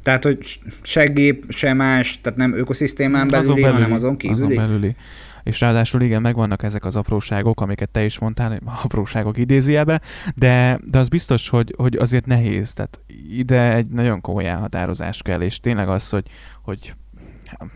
tehát, 0.05 0.23
hogy 0.23 0.59
se 0.81 1.05
gép, 1.05 1.45
se 1.49 1.73
más, 1.73 2.21
tehát 2.21 2.37
nem 2.37 2.53
ökoszisztémán 2.53 3.27
belüli, 3.27 3.49
azon 3.49 3.61
belüli 3.61 3.73
hanem 3.73 3.91
azon 3.91 4.17
kívüli. 4.17 4.41
Azon 4.41 4.55
belüli. 4.55 4.95
És 5.43 5.59
ráadásul 5.59 6.01
igen, 6.01 6.21
megvannak 6.21 6.63
ezek 6.63 6.85
az 6.85 6.95
apróságok, 6.95 7.61
amiket 7.61 7.89
te 7.89 8.03
is 8.03 8.19
mondtál, 8.19 8.61
apróságok 8.83 9.37
idézőjelbe, 9.37 10.01
de, 10.35 10.79
de 10.83 10.99
az 10.99 11.07
biztos, 11.07 11.49
hogy, 11.49 11.73
hogy 11.77 11.95
azért 11.95 12.25
nehéz. 12.25 12.73
Tehát 12.73 12.99
ide 13.29 13.73
egy 13.73 13.89
nagyon 13.89 14.21
komoly 14.21 14.47
elhatározás 14.47 15.21
kell, 15.21 15.41
és 15.41 15.59
tényleg 15.59 15.89
az, 15.89 16.09
hogy, 16.09 16.25
hogy 16.61 16.93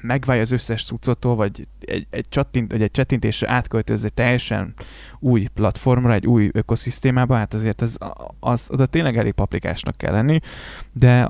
megválja 0.02 0.42
az 0.42 0.52
összes 0.52 0.84
cuccotól, 0.86 1.36
vagy 1.36 1.68
egy, 1.80 2.08
egy, 2.10 2.26
csattint, 2.30 2.72
vagy 2.72 2.82
egy 2.82 2.92
csettintésre 2.92 3.50
átköltöz 3.52 4.06
egy 4.06 4.14
teljesen 4.14 4.74
új 5.20 5.48
platformra, 5.54 6.14
egy 6.14 6.28
új 6.28 6.50
ökoszisztémába, 6.54 7.36
hát 7.36 7.54
azért 7.54 7.82
az, 7.82 7.98
az 8.40 8.68
oda 8.72 8.86
tényleg 8.86 9.18
elég 9.18 9.34
paprikásnak 9.34 9.98
kell 9.98 10.12
lenni, 10.12 10.40
de 10.92 11.30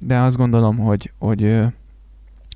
de 0.00 0.18
azt 0.18 0.36
gondolom, 0.36 0.78
hogy, 0.78 1.12
hogy, 1.18 1.60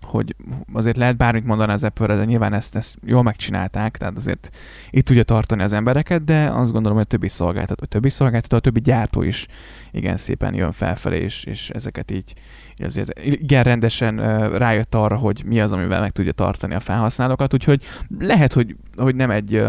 hogy 0.06 0.36
azért 0.72 0.96
lehet 0.96 1.16
bármit 1.16 1.44
mondani 1.44 1.72
az 1.72 1.84
apple 1.84 2.06
de 2.06 2.24
nyilván 2.24 2.52
ezt, 2.52 2.76
ezt 2.76 2.96
jól 3.04 3.22
megcsinálták, 3.22 3.96
tehát 3.96 4.16
azért 4.16 4.56
itt 4.90 5.06
tudja 5.06 5.22
tartani 5.22 5.62
az 5.62 5.72
embereket, 5.72 6.24
de 6.24 6.50
azt 6.50 6.72
gondolom, 6.72 6.96
hogy 6.96 7.06
a 7.06 7.10
többi 7.10 7.28
szolgáltató, 7.28 7.82
a 7.82 7.88
többi 7.88 8.08
szolgáltató, 8.08 8.56
a 8.56 8.60
többi 8.60 8.80
gyártó 8.80 9.22
is 9.22 9.46
igen 9.92 10.16
szépen 10.16 10.54
jön 10.54 10.72
felfelé, 10.72 11.18
és, 11.18 11.44
és 11.44 11.70
ezeket 11.70 12.10
így 12.10 12.34
azért 12.78 13.18
igen 13.20 13.62
rendesen 13.62 14.16
rájött 14.58 14.94
arra, 14.94 15.16
hogy 15.16 15.42
mi 15.46 15.60
az, 15.60 15.72
amivel 15.72 16.00
meg 16.00 16.10
tudja 16.10 16.32
tartani 16.32 16.74
a 16.74 16.80
felhasználókat, 16.80 17.54
úgyhogy 17.54 17.82
lehet, 18.18 18.52
hogy, 18.52 18.76
hogy 18.96 19.14
nem 19.14 19.30
egy 19.30 19.62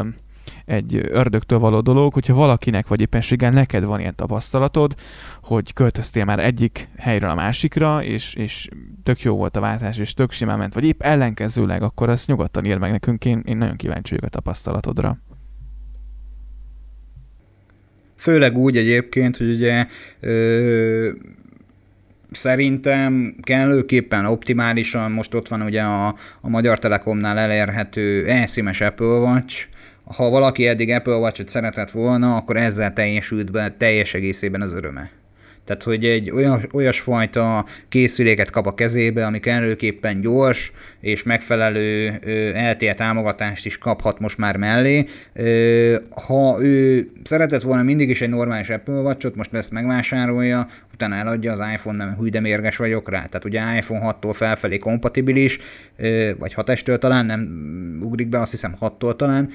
egy 0.65 0.95
ördögtől 1.09 1.59
való 1.59 1.79
dolog, 1.81 2.13
hogyha 2.13 2.33
valakinek 2.33 2.87
vagy 2.87 3.01
éppenséggel 3.01 3.51
neked 3.51 3.83
van 3.83 3.99
ilyen 3.99 4.15
tapasztalatod, 4.15 4.95
hogy 5.43 5.73
költöztél 5.73 6.25
már 6.25 6.39
egyik 6.39 6.89
helyről 6.97 7.29
a 7.29 7.35
másikra, 7.35 8.03
és, 8.03 8.33
és 8.33 8.67
tök 9.03 9.21
jó 9.21 9.35
volt 9.35 9.55
a 9.55 9.59
váltás, 9.59 9.97
és 9.97 10.13
tök 10.13 10.31
simán 10.31 10.57
ment, 10.57 10.73
vagy 10.73 10.85
épp 10.85 11.01
ellenkezőleg, 11.01 11.81
akkor 11.81 12.09
azt 12.09 12.27
nyugodtan 12.27 12.65
ír 12.65 12.77
meg 12.77 12.91
nekünk, 12.91 13.25
én, 13.25 13.43
én 13.45 13.57
nagyon 13.57 13.75
kíváncsi 13.75 14.09
vagyok 14.09 14.25
a 14.25 14.29
tapasztalatodra. 14.29 15.17
Főleg 18.17 18.57
úgy 18.57 18.77
egyébként, 18.77 19.37
hogy 19.37 19.51
ugye 19.51 19.85
ö, 20.19 21.11
szerintem 22.31 23.35
kellőképpen 23.41 24.25
optimálisan, 24.25 25.11
most 25.11 25.33
ott 25.33 25.47
van 25.47 25.61
ugye 25.61 25.81
a, 25.81 26.07
a 26.41 26.49
Magyar 26.49 26.79
Telekomnál 26.79 27.37
elérhető 27.37 28.25
e-SIM-es 28.25 28.81
Apple 28.81 29.05
Watch, 29.05 29.67
ha 30.15 30.29
valaki 30.29 30.67
eddig 30.67 30.89
Apple 30.89 31.15
Watch-ot 31.15 31.49
szeretett 31.49 31.91
volna, 31.91 32.35
akkor 32.35 32.57
ezzel 32.57 32.93
teljesült 32.93 33.51
be 33.51 33.75
teljes 33.77 34.13
egészében 34.13 34.61
az 34.61 34.73
öröme. 34.73 35.09
Tehát, 35.65 35.83
hogy 35.83 36.05
egy 36.05 36.31
olyan, 36.31 36.69
olyasfajta 36.73 37.65
készüléket 37.89 38.49
kap 38.49 38.65
a 38.65 38.73
kezébe, 38.73 39.25
ami 39.25 39.39
kellőképpen 39.39 40.21
gyors 40.21 40.71
és 41.01 41.23
megfelelő 41.23 42.19
LTE 42.71 42.93
támogatást 42.93 43.65
is 43.65 43.77
kaphat 43.77 44.19
most 44.19 44.37
már 44.37 44.57
mellé. 44.57 45.05
Ha 46.25 46.57
ő 46.61 47.09
szeretett 47.23 47.61
volna 47.61 47.83
mindig 47.83 48.09
is 48.09 48.21
egy 48.21 48.29
normális 48.29 48.69
Apple 48.69 48.93
watch 48.93 49.35
most 49.35 49.53
ezt 49.53 49.71
megvásárolja, 49.71 50.67
utána 50.93 51.15
eladja 51.15 51.51
az 51.51 51.59
iPhone, 51.73 51.97
nem 51.97 52.17
hű, 52.19 52.39
mérges 52.39 52.75
vagyok 52.75 53.09
rá. 53.09 53.25
Tehát 53.25 53.45
ugye 53.45 53.61
iPhone 53.77 54.15
6-tól 54.21 54.33
felfelé 54.33 54.77
kompatibilis, 54.77 55.59
vagy 56.37 56.53
6 56.53 56.99
talán, 56.99 57.25
nem 57.25 57.99
ugrik 58.01 58.27
be, 58.27 58.41
azt 58.41 58.51
hiszem 58.51 58.75
6-tól 58.81 59.15
talán, 59.15 59.49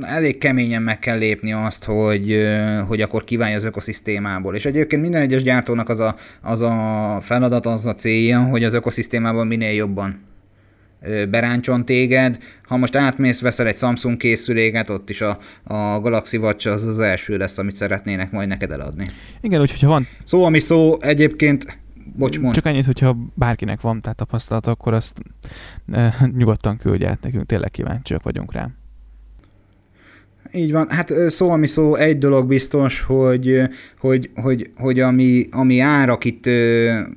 elég 0.00 0.38
keményen 0.38 0.82
meg 0.82 0.98
kell 0.98 1.18
lépni 1.18 1.52
azt, 1.52 1.84
hogy, 1.84 2.36
hogy 2.86 3.00
akkor 3.00 3.24
kívánja 3.24 3.56
az 3.56 3.64
ökoszisztémából. 3.64 4.54
És 4.54 4.64
egyébként 4.64 5.02
minden 5.02 5.20
egyes 5.22 5.42
gyártónak 5.42 5.88
az 5.88 6.00
a, 6.00 6.16
az 6.42 6.60
a 6.60 7.18
feladat, 7.22 7.66
az 7.66 7.86
a 7.86 7.94
célja, 7.94 8.40
hogy 8.40 8.64
az 8.64 8.72
ökoszisztémában 8.72 9.46
minél 9.46 9.72
jobban 9.72 10.24
beráncson 11.30 11.84
téged. 11.84 12.38
Ha 12.62 12.76
most 12.76 12.96
átmész, 12.96 13.40
veszel 13.40 13.66
egy 13.66 13.76
Samsung 13.76 14.16
készüléket, 14.16 14.90
ott 14.90 15.10
is 15.10 15.20
a, 15.20 15.38
a 15.64 16.00
Galaxy 16.00 16.36
Watch 16.36 16.68
az 16.68 16.84
az 16.84 16.98
első 16.98 17.36
lesz, 17.36 17.58
amit 17.58 17.76
szeretnének 17.76 18.30
majd 18.30 18.48
neked 18.48 18.70
eladni. 18.70 19.06
Igen, 19.40 19.60
úgyhogy 19.60 19.80
ha 19.80 19.88
van... 19.88 20.06
Szó, 20.24 20.44
ami 20.44 20.58
szó, 20.58 21.02
egyébként 21.02 21.78
Bocs, 22.16 22.40
mond. 22.40 22.54
Csak 22.54 22.64
annyit, 22.64 22.84
hogyha 22.84 23.16
bárkinek 23.34 23.80
van 23.80 24.00
tehát 24.00 24.16
tapasztalat, 24.16 24.66
akkor 24.66 24.92
azt 24.92 25.20
e, 25.92 26.14
nyugodtan 26.38 26.76
küldje 26.76 27.08
át 27.08 27.22
nekünk, 27.22 27.46
tényleg 27.46 27.70
kíváncsiak 27.70 28.22
vagyunk 28.22 28.52
rá. 28.52 28.70
Így 30.52 30.72
van, 30.72 30.90
hát 30.90 31.12
szó, 31.26 31.50
ami 31.50 31.66
szó, 31.66 31.94
egy 31.94 32.18
dolog 32.18 32.46
biztos, 32.46 33.00
hogy, 33.00 33.62
hogy, 33.98 34.30
hogy, 34.34 34.70
hogy 34.76 35.00
ami, 35.00 35.46
ami 35.50 35.80
árak 35.80 36.24
itt 36.24 36.48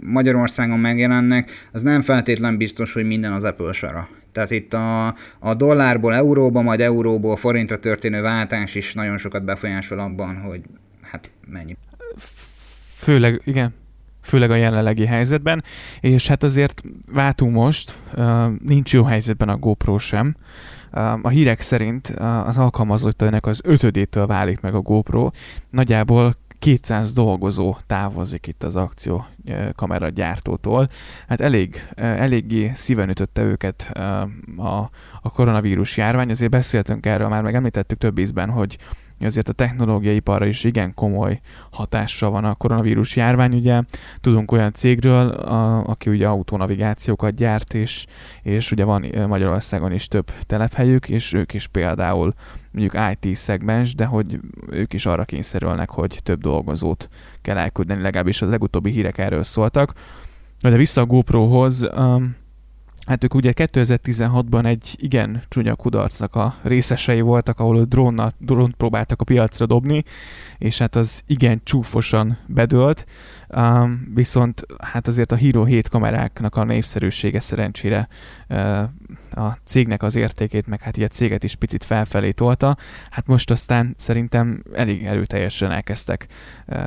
Magyarországon 0.04 0.80
megjelennek, 0.80 1.52
az 1.72 1.82
nem 1.82 2.02
feltétlen 2.02 2.58
biztos, 2.58 2.94
hogy 2.94 3.06
minden 3.06 3.32
az 3.32 3.44
Apple 3.44 3.72
sara. 3.72 4.08
Tehát 4.32 4.52
itt 4.52 4.74
a, 4.74 5.08
a 5.40 5.54
dollárból 5.54 6.16
euróba, 6.16 6.62
majd 6.62 6.82
euróból 6.82 7.36
forintra 7.36 7.80
történő 7.80 8.22
váltás 8.22 8.76
is 8.76 8.94
nagyon 8.94 9.18
sokat 9.18 9.44
befolyásol 9.44 10.00
abban, 10.00 10.36
hogy 10.36 10.62
hát 11.02 11.32
mennyi. 11.48 11.78
Főleg, 12.96 13.42
igen, 13.46 13.74
főleg 14.22 14.52
a 14.52 14.56
jelenlegi 14.56 15.06
helyzetben, 15.06 15.64
és 16.00 16.28
hát 16.28 16.44
azért 16.44 16.84
váltunk 17.14 17.54
most, 17.54 17.96
nincs 18.66 18.94
jó 18.94 19.04
helyzetben 19.04 19.50
a 19.50 19.58
GoPro 19.58 19.98
sem, 19.98 20.36
a 21.22 21.30
hírek 21.30 21.62
szerint 21.62 22.08
az 22.46 22.58
alkalmazottainak 22.58 23.46
az 23.46 23.62
ötödétől 23.64 24.28
válik 24.28 24.60
meg 24.60 24.76
a 24.76 24.82
GoPro. 24.82 25.30
Nagyjából 25.70 26.36
200 26.60 27.14
dolgozó 27.14 27.76
távozik 27.88 28.48
itt 28.48 28.64
az 28.64 28.76
akció 28.76 29.26
kamera 29.76 30.10
gyártótól. 30.10 30.90
Hát 31.28 31.42
elég, 31.42 31.88
eléggé 31.96 32.72
szíven 32.74 33.10
ütötte 33.10 33.42
őket 33.42 33.92
a, 34.58 34.90
a 35.22 35.32
koronavírus 35.34 35.98
járvány, 35.98 36.30
azért 36.30 36.52
beszéltünk 36.52 37.06
erről, 37.06 37.28
már 37.28 37.42
meg 37.42 37.56
említettük 37.56 37.98
több 37.98 38.18
ízben, 38.18 38.50
hogy 38.50 38.78
azért 39.26 39.50
a 39.50 39.54
technológiai 39.54 40.16
iparra 40.16 40.46
is 40.46 40.64
igen 40.64 40.94
komoly 40.94 41.40
hatással 41.72 42.30
van 42.30 42.46
a 42.46 42.56
koronavírus 42.56 43.16
járvány. 43.16 43.56
Ugye 43.56 43.82
tudunk 44.22 44.52
olyan 44.52 44.74
cégről, 44.74 45.28
a, 45.30 45.84
aki 45.84 46.10
ugye 46.10 46.28
autonavigációkat 46.28 47.36
gyárt, 47.36 47.74
és, 47.74 48.06
és 48.42 48.72
ugye 48.72 48.84
van 48.84 49.06
Magyarországon 49.28 49.92
is 49.92 50.08
több 50.08 50.32
telephelyük, 50.46 51.10
és 51.10 51.34
ők 51.34 51.54
is 51.54 51.68
például 51.68 52.34
mondjuk 52.72 53.04
IT 53.12 53.36
szegmens, 53.36 53.96
de 53.96 54.06
hogy 54.06 54.40
ők 54.70 54.94
is 54.94 55.06
arra 55.06 55.24
kényszerülnek, 55.24 55.90
hogy 55.90 56.20
több 56.24 56.42
dolgozót 56.42 57.10
kell 57.42 57.58
elküldeni, 57.58 58.02
legalábbis 58.02 58.42
a 58.42 58.46
legutóbbi 58.46 58.92
hírek 58.92 59.18
erről 59.18 59.44
szóltak. 59.44 59.94
De 60.62 60.76
vissza 60.76 61.02
a 61.02 61.06
GoProhoz, 61.06 61.90
um, 61.96 62.36
Hát 63.10 63.24
ők 63.24 63.34
ugye 63.34 63.54
2016-ban 63.56 64.66
egy 64.66 64.96
igen 64.98 65.42
csúnya 65.48 65.76
kudarcnak 65.76 66.36
a 66.36 66.56
részesei 66.62 67.22
voltak, 67.22 67.60
ahol 67.60 67.84
drónnal, 67.84 68.34
drónt 68.38 68.76
próbáltak 68.76 69.22
a 69.22 69.24
piacra 69.24 69.66
dobni, 69.66 70.04
és 70.58 70.78
hát 70.78 70.96
az 70.96 71.22
igen 71.28 71.62
csúfosan 71.64 72.38
bedőlt, 72.46 73.06
um, 73.48 74.12
viszont 74.14 74.66
hát 74.78 75.08
azért 75.08 75.32
a 75.32 75.36
Hero 75.36 75.64
7 75.64 75.90
kameráknak 75.90 76.56
a 76.56 76.64
népszerűsége 76.64 77.40
szerencsére 77.40 78.08
uh, 78.50 78.82
a 79.32 79.58
cégnek 79.64 80.04
az 80.04 80.16
értékét, 80.16 80.68
meg 80.68 80.82
hát 80.82 80.98
így 80.98 81.04
a 81.04 81.08
céget 81.08 81.44
is 81.44 81.56
picit 81.56 81.84
felfelé 81.84 82.32
tolta, 82.32 82.78
hát 83.10 83.28
most 83.28 83.52
aztán 83.52 83.94
szerintem 83.98 84.64
elég 84.74 85.06
erőteljesen 85.06 85.72
elkezdtek 85.72 86.28
uh, 86.68 86.78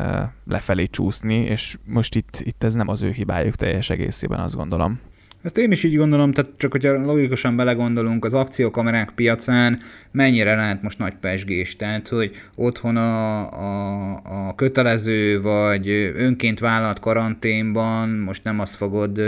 lefelé 0.47 0.87
csúszni, 0.87 1.35
és 1.35 1.77
most 1.85 2.15
itt, 2.15 2.43
itt 2.45 2.63
ez 2.63 2.75
nem 2.75 2.89
az 2.89 3.03
ő 3.03 3.11
hibájuk 3.11 3.55
teljes 3.55 3.91
egészében, 3.91 4.41
azt 4.41 4.57
gondolom. 4.57 5.01
Ezt 5.43 5.59
én 5.59 5.71
is 5.71 5.83
így 5.83 5.97
gondolom, 5.97 6.33
tehát 6.33 6.51
csak 6.57 6.73
hogyha 6.73 7.05
logikusan 7.05 7.57
belegondolunk, 7.57 8.25
az 8.25 8.35
akciókamerák 8.35 9.11
piacán 9.15 9.81
mennyire 10.11 10.55
lehet 10.55 10.83
most 10.83 10.99
nagy 10.99 11.15
pesgés, 11.15 11.77
tehát 11.77 12.09
hogy 12.09 12.31
otthon 12.55 12.97
a, 12.97 13.41
a, 13.51 14.13
a 14.49 14.55
kötelező 14.55 15.41
vagy 15.41 15.89
önként 16.15 16.59
vállalt 16.59 16.99
karanténban 16.99 18.09
most 18.09 18.45
nem 18.45 18.61
azt 18.61 18.75
fogod 18.75 19.21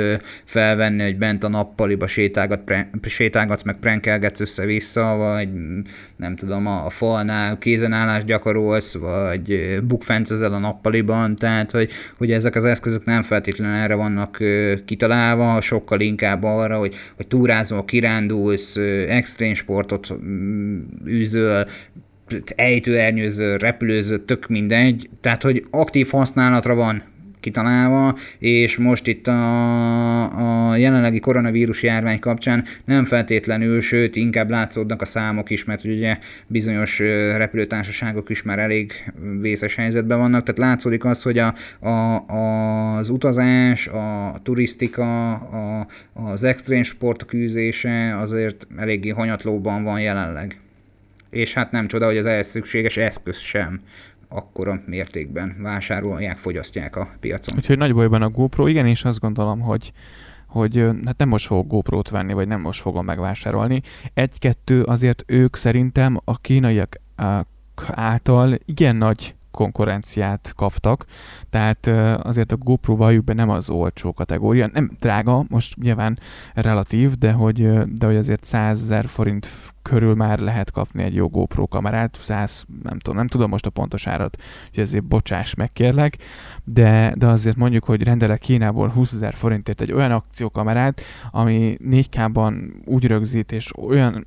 felvenni, 0.44 1.02
hogy 1.02 1.18
bent 1.18 1.44
a 1.44 1.48
nappaliba 1.48 2.06
sétálgat, 2.06 2.60
pre, 2.60 2.90
sétálgatsz, 3.02 3.62
meg 3.62 3.76
prenkelgetsz 3.78 4.40
össze-vissza, 4.40 5.14
vagy 5.16 5.48
nem 6.16 6.36
tudom, 6.36 6.66
a, 6.66 6.86
a 6.86 6.90
falnál 6.90 7.58
kézenállást 7.58 8.26
gyakorolsz, 8.26 8.94
vagy 8.94 9.78
bukfencezel 9.82 10.52
a 10.52 10.58
nappaliban, 10.58 11.36
tehát 11.36 11.70
hogy, 11.70 11.90
hogy 12.18 12.30
ezek 12.30 12.54
az 12.54 12.64
eszközök 12.64 13.04
nem 13.04 13.22
feltétlenül 13.22 13.74
erre 13.74 13.94
vannak 13.94 14.38
kitalálva, 14.84 15.60
sokkal 15.60 16.00
inkább 16.04 16.42
arra, 16.42 16.78
hogy, 16.78 16.94
hogy 17.16 17.26
túrázol, 17.26 17.84
kirándulsz, 17.84 18.76
extrém 19.08 19.54
sportot 19.54 20.14
mm, 20.24 20.80
űzöl, 21.06 21.66
ejtőernyőző, 22.56 23.56
repülőző, 23.56 24.18
tök 24.18 24.48
mindegy, 24.48 25.08
tehát 25.20 25.42
hogy 25.42 25.66
aktív 25.70 26.08
használatra 26.10 26.74
van 26.74 27.13
kitalálva, 27.44 28.16
és 28.38 28.76
most 28.76 29.06
itt 29.06 29.26
a, 29.26 30.70
a 30.70 30.76
jelenlegi 30.76 31.20
koronavírus 31.20 31.82
járvány 31.82 32.18
kapcsán 32.18 32.64
nem 32.84 33.04
feltétlenül, 33.04 33.80
sőt 33.80 34.16
inkább 34.16 34.50
látszódnak 34.50 35.02
a 35.02 35.04
számok 35.04 35.50
is, 35.50 35.64
mert 35.64 35.84
ugye 35.84 36.18
bizonyos 36.46 36.98
repülőtársaságok 37.36 38.30
is 38.30 38.42
már 38.42 38.58
elég 38.58 38.92
vészes 39.40 39.74
helyzetben 39.74 40.18
vannak, 40.18 40.42
tehát 40.42 40.70
látszódik 40.70 41.04
az, 41.04 41.22
hogy 41.22 41.38
a, 41.38 41.54
a, 41.88 42.24
az 42.96 43.08
utazás, 43.08 43.86
a 43.86 44.34
turisztika, 44.42 45.32
a, 45.32 45.86
az 46.12 46.44
extrém 46.44 46.82
sportok 46.82 47.34
űzése 47.34 48.18
azért 48.18 48.66
eléggé 48.76 49.08
hanyatlóban 49.08 49.82
van 49.82 50.00
jelenleg. 50.00 50.58
És 51.30 51.54
hát 51.54 51.70
nem 51.70 51.86
csoda, 51.86 52.06
hogy 52.06 52.16
az 52.16 52.26
ehhez 52.26 52.48
szükséges 52.48 52.96
eszköz 52.96 53.38
sem 53.38 53.80
akkora 54.34 54.82
mértékben 54.86 55.56
vásárolják, 55.60 56.36
fogyasztják 56.36 56.96
a 56.96 57.08
piacon. 57.20 57.54
Úgyhogy 57.56 57.78
nagy 57.78 57.94
bajban 57.94 58.22
a 58.22 58.28
GoPro, 58.28 58.66
igen, 58.66 58.86
és 58.86 59.04
azt 59.04 59.20
gondolom, 59.20 59.60
hogy 59.60 59.92
hogy 60.46 60.76
hát 61.04 61.18
nem 61.18 61.28
most 61.28 61.46
fogok 61.46 61.66
GoPro-t 61.66 62.08
venni, 62.08 62.32
vagy 62.32 62.48
nem 62.48 62.60
most 62.60 62.80
fogom 62.80 63.04
megvásárolni. 63.04 63.80
Egy-kettő 64.14 64.82
azért 64.82 65.24
ők 65.26 65.56
szerintem 65.56 66.20
a 66.24 66.38
kínaiak 66.38 67.00
által 67.94 68.58
igen 68.64 68.96
nagy 68.96 69.34
konkurenciát 69.50 70.52
kaptak, 70.56 71.06
tehát 71.50 71.86
azért 72.26 72.52
a 72.52 72.56
GoPro 72.56 72.96
valljuk 72.96 73.24
be 73.24 73.32
nem 73.32 73.50
az 73.50 73.70
olcsó 73.70 74.12
kategória, 74.12 74.68
nem 74.72 74.90
drága, 75.00 75.44
most 75.48 75.76
nyilván 75.76 76.18
relatív, 76.54 77.12
de 77.12 77.32
hogy, 77.32 77.68
de 77.98 78.06
hogy 78.06 78.16
azért 78.16 78.44
100 78.44 78.82
ezer 78.82 79.06
forint 79.06 79.48
körül 79.84 80.14
már 80.14 80.38
lehet 80.38 80.70
kapni 80.70 81.02
egy 81.02 81.14
jó 81.14 81.28
GoPro 81.28 81.66
kamerát, 81.66 82.18
100, 82.20 82.64
nem 82.82 82.98
tudom, 82.98 83.16
nem 83.16 83.26
tudom 83.26 83.50
most 83.50 83.66
a 83.66 83.70
pontos 83.70 84.06
árat, 84.06 84.42
hogy 84.70 84.82
ezért 84.82 85.04
bocsáss 85.04 85.54
meg 85.54 85.72
kérlek, 85.72 86.16
de, 86.64 87.14
de 87.16 87.26
azért 87.26 87.56
mondjuk, 87.56 87.84
hogy 87.84 88.02
rendelek 88.02 88.38
Kínából 88.38 88.88
20 88.88 89.12
ezer 89.12 89.34
forintért 89.34 89.80
egy 89.80 89.92
olyan 89.92 90.10
akciókamerát, 90.10 91.00
ami 91.30 91.76
4K-ban 91.84 92.72
úgy 92.84 93.06
rögzít, 93.06 93.52
és 93.52 93.78
olyan 93.78 94.24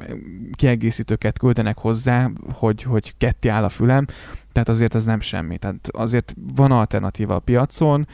kiegészítőket 0.51 1.39
küldenek 1.39 1.77
hozzá, 1.77 2.31
hogy, 2.53 2.83
hogy 2.83 3.13
ketté 3.17 3.47
áll 3.49 3.63
a 3.63 3.69
fülem, 3.69 4.05
tehát 4.51 4.69
azért 4.69 4.95
az 4.95 5.05
nem 5.05 5.19
semmi. 5.19 5.57
Tehát 5.57 5.87
azért 5.91 6.35
van 6.55 6.71
alternatíva 6.71 7.35
a 7.35 7.39
piacon, 7.39 8.07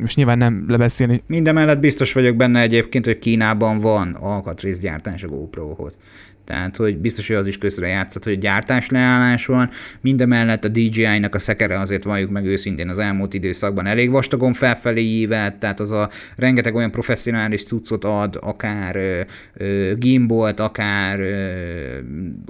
most 0.00 0.16
nyilván 0.16 0.38
nem 0.38 0.64
lebeszélni. 0.68 1.22
Mindemellett 1.26 1.80
biztos 1.80 2.12
vagyok 2.12 2.36
benne 2.36 2.60
egyébként, 2.60 3.04
hogy 3.04 3.18
Kínában 3.18 3.78
van 3.80 4.14
alkatrészgyártás 4.14 5.22
a 5.22 5.28
GoPro-hoz. 5.28 5.98
Tehát, 6.46 6.76
hogy 6.76 6.98
biztos, 6.98 7.26
hogy 7.26 7.36
az 7.36 7.46
is 7.46 7.58
közre 7.58 7.86
játszott, 7.86 8.24
hogy 8.24 8.38
gyártás 8.38 8.88
leállás 8.88 9.46
van, 9.46 9.70
mindemellett 10.00 10.64
a 10.64 10.68
DJI-nak 10.68 11.34
a 11.34 11.38
szekere 11.38 11.78
azért 11.78 12.04
valljuk 12.04 12.30
meg 12.30 12.44
őszintén 12.44 12.88
az 12.88 12.98
elmúlt 12.98 13.34
időszakban 13.34 13.86
elég 13.86 14.10
vastagon 14.10 14.52
felfelé 14.52 15.00
ívet, 15.00 15.56
tehát 15.56 15.80
az 15.80 15.90
a 15.90 16.10
rengeteg 16.36 16.74
olyan 16.74 16.90
professzionális 16.90 17.64
cuccot 17.64 18.04
ad, 18.04 18.38
akár 18.40 18.96
ö, 18.96 19.20
ö, 19.54 19.92
gimbolt, 19.94 20.60
akár 20.60 21.20
ö, 21.20 21.44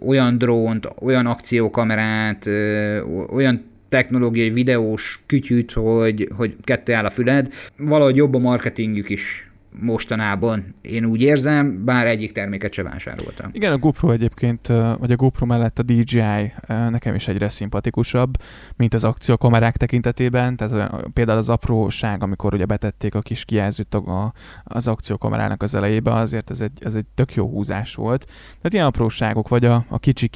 olyan 0.07 0.39
drónt, 0.39 0.89
olyan 1.03 1.27
akciókamerát, 1.27 2.47
ö, 2.47 3.01
olyan 3.33 3.65
technológiai 3.89 4.51
videós 4.51 5.23
kütyűt, 5.27 5.73
hogy, 5.73 6.29
hogy 6.37 6.57
kettő 6.63 6.95
áll 6.95 7.05
a 7.05 7.11
füled. 7.11 7.55
Valahogy 7.77 8.17
jobb 8.17 8.35
a 8.35 8.39
marketingjük 8.39 9.09
is 9.09 9.51
mostanában, 9.81 10.75
én 10.81 11.05
úgy 11.05 11.23
érzem, 11.23 11.85
bár 11.85 12.07
egyik 12.07 12.33
terméket 12.33 12.73
sem 12.73 12.85
vásároltam. 12.85 13.51
Igen, 13.53 13.73
a 13.73 13.79
GoPro 13.79 14.11
egyébként, 14.11 14.67
vagy 14.99 15.13
a 15.13 15.17
GoPro 15.17 15.47
mellett 15.47 15.79
a 15.79 15.83
DJI 15.83 16.53
nekem 16.67 17.15
is 17.15 17.29
egyre 17.29 17.49
szimpatikusabb, 17.49 18.35
mint 18.77 18.95
az 18.95 19.05
akciókamerák 19.05 19.77
tekintetében, 19.77 20.57
tehát 20.57 20.91
például 21.13 21.39
az 21.39 21.49
apróság, 21.49 22.23
amikor 22.23 22.55
ugye 22.55 22.65
betették 22.65 23.15
a 23.15 23.21
kis 23.21 23.45
kijelzőt 23.45 23.95
a, 23.95 24.33
az 24.65 24.89
akciókamerának 24.89 25.63
az 25.63 25.75
elejébe, 25.75 26.13
azért 26.13 26.51
ez 26.51 26.61
egy, 26.61 26.73
ez 26.81 26.95
egy 26.95 27.07
tök 27.15 27.35
jó 27.35 27.49
húzás 27.49 27.95
volt. 27.95 28.25
Tehát 28.25 28.73
ilyen 28.73 28.87
apróságok, 28.87 29.49
vagy 29.49 29.65
a, 29.65 29.85
a 29.89 29.99
kicsi 29.99 30.31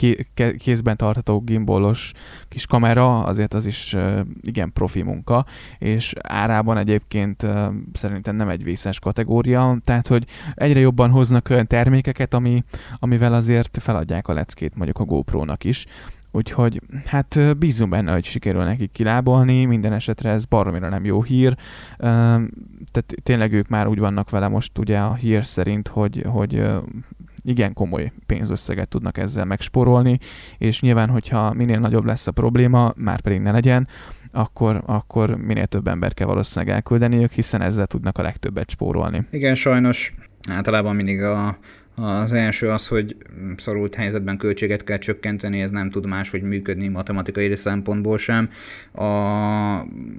kézben 0.59 0.97
tartható 0.97 1.41
gimbolos 1.41 2.13
kis 2.49 2.67
kamera, 2.67 3.25
azért 3.25 3.55
az 3.55 3.67
is 3.67 3.97
igen 4.41 4.73
profi 4.73 5.03
munka, 5.03 5.45
és 5.79 6.13
árában 6.23 6.77
egyébként 6.77 7.47
szerintem 7.93 8.37
nem 8.37 8.49
egy 8.49 8.65
vészes 8.65 8.99
kategória, 8.99 9.29
kategória, 9.31 9.79
tehát 9.85 10.07
hogy 10.07 10.27
egyre 10.55 10.81
jobban 10.81 11.11
hoznak 11.11 11.51
olyan 11.51 11.67
termékeket, 11.67 12.35
ami, 12.35 12.65
amivel 12.99 13.33
azért 13.33 13.79
feladják 13.81 14.29
a 14.29 14.33
leckét 14.33 14.75
mondjuk 14.75 14.99
a 14.99 15.05
GoPro-nak 15.05 15.65
is. 15.65 15.87
Úgyhogy 16.33 16.81
hát 17.05 17.59
bízunk 17.59 17.91
benne, 17.91 18.13
hogy 18.13 18.25
sikerül 18.25 18.65
nekik 18.65 18.93
kilábolni, 18.93 19.65
minden 19.65 19.93
esetre 19.93 20.31
ez 20.31 20.45
baromira 20.45 20.89
nem 20.89 21.05
jó 21.05 21.23
hír. 21.23 21.57
Tehát 21.99 23.15
tényleg 23.23 23.53
ők 23.53 23.69
már 23.69 23.87
úgy 23.87 23.99
vannak 23.99 24.31
vele 24.31 24.49
most 24.49 24.79
ugye 24.79 24.99
a 24.99 25.15
hír 25.15 25.45
szerint, 25.45 25.89
hogy, 25.89 26.25
hogy 26.27 26.63
igen 27.43 27.73
komoly 27.73 28.13
pénzösszeget 28.27 28.89
tudnak 28.89 29.19
ezzel 29.19 29.45
megsporolni, 29.45 30.19
és 30.59 30.81
nyilván, 30.81 31.09
hogyha 31.09 31.53
minél 31.53 31.79
nagyobb 31.79 32.05
lesz 32.05 32.27
a 32.27 32.33
probléma, 32.33 32.93
már 32.97 33.21
pedig 33.21 33.41
ne 33.41 33.51
legyen, 33.51 33.89
akkor, 34.33 34.83
akkor 34.87 35.37
minél 35.37 35.67
több 35.67 35.89
ember 35.89 36.15
kell 36.15 36.27
valószínűleg 36.27 36.75
elküldeniük, 36.75 37.31
hiszen 37.31 37.63
ezzel 37.63 37.87
tudnak 37.87 38.19
a 38.19 38.23
legtöbbet 38.23 38.71
spórolni. 38.71 39.27
Igen, 39.31 39.55
sajnos 39.55 40.15
általában 40.49 40.97
mindig 40.97 41.23
a, 41.23 41.59
az 41.95 42.33
első 42.33 42.69
az, 42.69 42.89
hogy 42.89 43.17
szorult 43.57 43.95
helyzetben 43.95 44.37
költséget 44.37 44.85
kell 44.85 44.99
csökkenteni, 44.99 45.61
ez 45.61 45.71
nem 45.71 45.91
tud 45.91 46.07
máshogy 46.07 46.43
működni 46.43 46.89
matematikai 46.89 47.57
szempontból 47.57 48.19
sem. 48.19 48.49
A, 48.93 49.05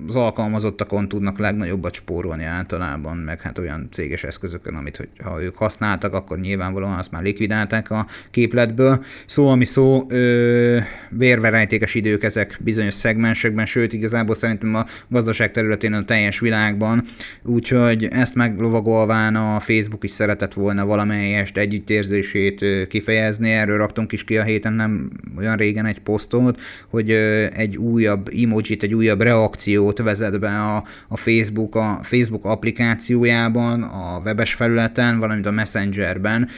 az 0.07 0.15
alkalmazottakon 0.15 1.07
tudnak 1.07 1.37
legnagyobbat 1.37 1.93
spórolni 1.93 2.43
általában, 2.43 3.17
meg 3.17 3.41
hát 3.41 3.57
olyan 3.57 3.87
céges 3.91 4.23
eszközökön, 4.23 4.75
amit 4.75 4.97
hogy, 4.97 5.09
ha 5.23 5.41
ők 5.41 5.55
használtak, 5.55 6.13
akkor 6.13 6.39
nyilvánvalóan 6.39 6.97
azt 6.97 7.11
már 7.11 7.23
likvidálták 7.23 7.91
a 7.91 8.05
képletből. 8.31 9.03
Szó, 9.25 9.47
ami 9.47 9.65
szó, 9.65 10.05
ö, 10.09 10.79
vérverejtékes 11.09 11.95
idők 11.95 12.23
ezek 12.23 12.57
bizonyos 12.59 12.93
szegmensekben, 12.93 13.65
sőt 13.65 13.93
igazából 13.93 14.35
szerintem 14.35 14.75
a 14.75 14.85
gazdaság 15.07 15.51
területén 15.51 15.93
a 15.93 16.05
teljes 16.05 16.39
világban, 16.39 17.03
úgyhogy 17.43 18.05
ezt 18.05 18.35
meglovagolván 18.35 19.35
a 19.35 19.59
Facebook 19.59 20.03
is 20.03 20.11
szeretett 20.11 20.53
volna 20.53 20.85
valamelyest 20.85 21.57
együttérzését 21.61 22.65
kifejezni. 22.87 23.51
Erről 23.51 23.77
raktunk 23.77 24.11
is 24.11 24.23
ki 24.23 24.37
a 24.37 24.43
héten 24.43 24.73
nem 24.73 25.11
olyan 25.37 25.57
régen 25.57 25.85
egy 25.85 25.99
posztot, 25.99 26.59
hogy 26.89 27.11
egy 27.53 27.77
újabb 27.77 28.29
emojit, 28.43 28.83
egy 28.83 28.93
újabb 28.93 29.21
reakciót 29.21 29.97
vezet 29.97 30.39
be 30.39 30.49
a, 30.49 30.83
a 31.07 31.17
Facebook, 31.17 31.75
a 31.75 31.99
Facebook 32.01 32.45
applikációjában, 32.45 33.83
a 33.83 34.21
webes 34.25 34.53
felületen, 34.53 35.19
valamint 35.19 35.45
a 35.45 35.51
Messengerben 35.51 36.49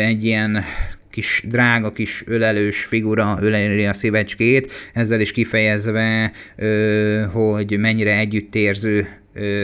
egy 0.00 0.24
ilyen 0.24 0.64
kis 1.14 1.44
drága 1.48 1.92
kis 1.92 2.22
ölelős 2.26 2.84
figura 2.84 3.38
öleli 3.40 3.86
a 3.86 3.94
szívecskét, 3.94 4.72
ezzel 4.92 5.20
is 5.20 5.32
kifejezve, 5.32 6.32
hogy 7.32 7.78
mennyire 7.78 8.18
együttérző 8.18 9.08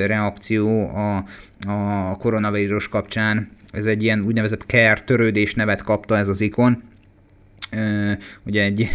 reakció 0.07 0.89
a, 0.89 1.25
a 1.67 2.17
koronavírus 2.17 2.89
kapcsán 2.89 3.49
ez 3.73 3.87
egy 3.87 4.03
ilyen 4.03 4.21
úgynevezett 4.21 4.65
care 4.67 5.01
törődés 5.01 5.55
nevet 5.55 5.83
kapta 5.83 6.17
ez 6.17 6.29
az 6.29 6.41
ikon. 6.41 6.83
Ugye 8.47 8.63
egy, 8.63 8.89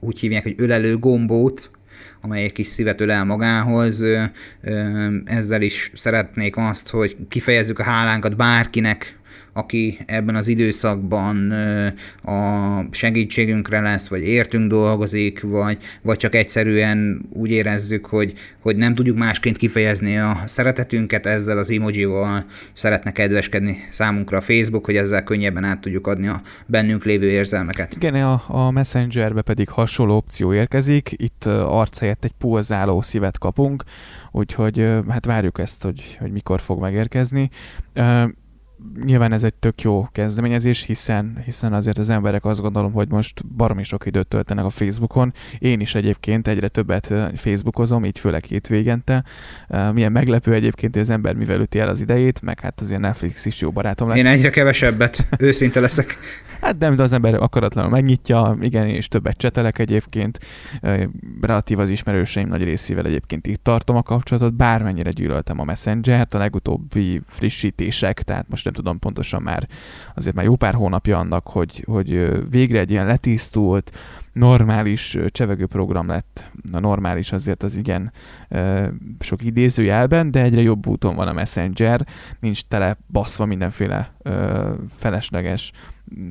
úgy 0.00 0.20
hívják, 0.20 0.42
hogy 0.42 0.54
ölelő 0.56 0.96
gombót, 0.98 1.70
amely 2.20 2.44
egy 2.44 2.52
kis 2.52 2.66
szívet 2.66 3.00
ölel 3.00 3.24
magához. 3.24 4.04
Ezzel 5.24 5.62
is 5.62 5.90
szeretnék 5.94 6.56
azt, 6.56 6.88
hogy 6.88 7.16
kifejezzük 7.28 7.78
a 7.78 7.82
hálánkat 7.82 8.36
bárkinek, 8.36 9.17
aki 9.58 9.98
ebben 10.06 10.34
az 10.34 10.48
időszakban 10.48 11.52
a 12.24 12.80
segítségünkre 12.90 13.80
lesz, 13.80 14.08
vagy 14.08 14.22
értünk 14.22 14.70
dolgozik, 14.70 15.42
vagy, 15.42 15.78
vagy 16.02 16.16
csak 16.16 16.34
egyszerűen 16.34 17.28
úgy 17.32 17.50
érezzük, 17.50 18.06
hogy, 18.06 18.32
hogy 18.60 18.76
nem 18.76 18.94
tudjuk 18.94 19.16
másként 19.16 19.56
kifejezni 19.56 20.18
a 20.18 20.42
szeretetünket 20.44 21.26
ezzel 21.26 21.58
az 21.58 21.70
emojival, 21.70 22.44
szeretne 22.72 23.12
kedveskedni 23.12 23.78
számunkra 23.90 24.36
a 24.36 24.40
Facebook, 24.40 24.84
hogy 24.84 24.96
ezzel 24.96 25.22
könnyebben 25.22 25.64
át 25.64 25.80
tudjuk 25.80 26.06
adni 26.06 26.28
a 26.28 26.42
bennünk 26.66 27.04
lévő 27.04 27.30
érzelmeket. 27.30 27.94
Igen, 27.94 28.14
a, 28.14 28.42
a 28.46 28.70
Messengerbe 28.70 29.42
pedig 29.42 29.68
hasonló 29.68 30.16
opció 30.16 30.54
érkezik, 30.54 31.14
itt 31.16 31.44
arc 31.46 31.98
helyett 31.98 32.24
egy 32.24 32.34
pulzáló 32.38 33.02
szívet 33.02 33.38
kapunk, 33.38 33.82
úgyhogy 34.30 34.86
hát 35.08 35.24
várjuk 35.24 35.58
ezt, 35.58 35.82
hogy, 35.82 36.16
hogy 36.20 36.32
mikor 36.32 36.60
fog 36.60 36.80
megérkezni 36.80 37.50
nyilván 39.04 39.32
ez 39.32 39.44
egy 39.44 39.54
tök 39.54 39.82
jó 39.82 40.06
kezdeményezés, 40.12 40.82
hiszen, 40.82 41.38
hiszen 41.44 41.72
azért 41.72 41.98
az 41.98 42.10
emberek 42.10 42.44
azt 42.44 42.60
gondolom, 42.60 42.92
hogy 42.92 43.08
most 43.08 43.46
baromi 43.46 43.82
sok 43.82 44.06
időt 44.06 44.26
töltenek 44.26 44.64
a 44.64 44.70
Facebookon. 44.70 45.32
Én 45.58 45.80
is 45.80 45.94
egyébként 45.94 46.48
egyre 46.48 46.68
többet 46.68 47.14
Facebookozom, 47.34 48.04
így 48.04 48.18
főleg 48.18 48.44
hétvégente. 48.44 49.24
Milyen 49.92 50.12
meglepő 50.12 50.52
egyébként, 50.52 50.92
hogy 50.92 51.02
az 51.02 51.10
ember 51.10 51.34
mivel 51.34 51.60
üti 51.60 51.78
el 51.78 51.88
az 51.88 52.00
idejét, 52.00 52.42
meg 52.42 52.60
hát 52.60 52.80
azért 52.80 53.00
Netflix 53.00 53.46
is 53.46 53.60
jó 53.60 53.70
barátom 53.70 54.08
lett. 54.08 54.16
Én 54.16 54.26
egyre 54.26 54.50
kevesebbet, 54.50 55.26
őszinte 55.38 55.80
leszek. 55.80 56.16
Hát 56.60 56.78
nem, 56.78 56.96
de 56.96 57.02
az 57.02 57.12
ember 57.12 57.34
akaratlanul 57.34 57.90
megnyitja, 57.90 58.56
igen, 58.60 58.88
és 58.88 59.08
többet 59.08 59.36
csetelek 59.36 59.78
egyébként. 59.78 60.38
Relatív 61.40 61.78
az 61.78 61.88
ismerőseim 61.88 62.48
nagy 62.48 62.64
részével 62.64 63.06
egyébként 63.06 63.46
itt 63.46 63.64
tartom 63.64 63.96
a 63.96 64.02
kapcsolatot, 64.02 64.54
bármennyire 64.54 65.10
gyűlöltem 65.10 65.60
a 65.60 65.64
Messenger-t, 65.64 66.34
a 66.34 66.38
legutóbbi 66.38 67.20
frissítések, 67.26 68.22
tehát 68.22 68.48
most 68.48 68.66
nem 68.68 68.76
tudom 68.76 68.98
pontosan 68.98 69.42
már, 69.42 69.68
azért 70.14 70.34
már 70.34 70.44
jó 70.44 70.56
pár 70.56 70.74
hónapja 70.74 71.18
annak, 71.18 71.46
hogy, 71.46 71.84
hogy 71.86 72.30
végre 72.50 72.78
egy 72.78 72.90
ilyen 72.90 73.06
letisztult, 73.06 73.92
normális 74.32 75.18
csevegő 75.26 75.66
program 75.66 76.08
lett. 76.08 76.50
A 76.72 76.78
normális 76.78 77.32
azért 77.32 77.62
az 77.62 77.76
igen 77.76 78.12
sok 79.20 79.42
idézőjelben, 79.42 80.30
de 80.30 80.42
egyre 80.42 80.60
jobb 80.60 80.86
úton 80.86 81.14
van 81.14 81.28
a 81.28 81.32
Messenger, 81.32 82.06
nincs 82.40 82.62
tele 82.62 82.96
baszva 83.12 83.44
mindenféle 83.44 84.14
felesleges 84.88 85.72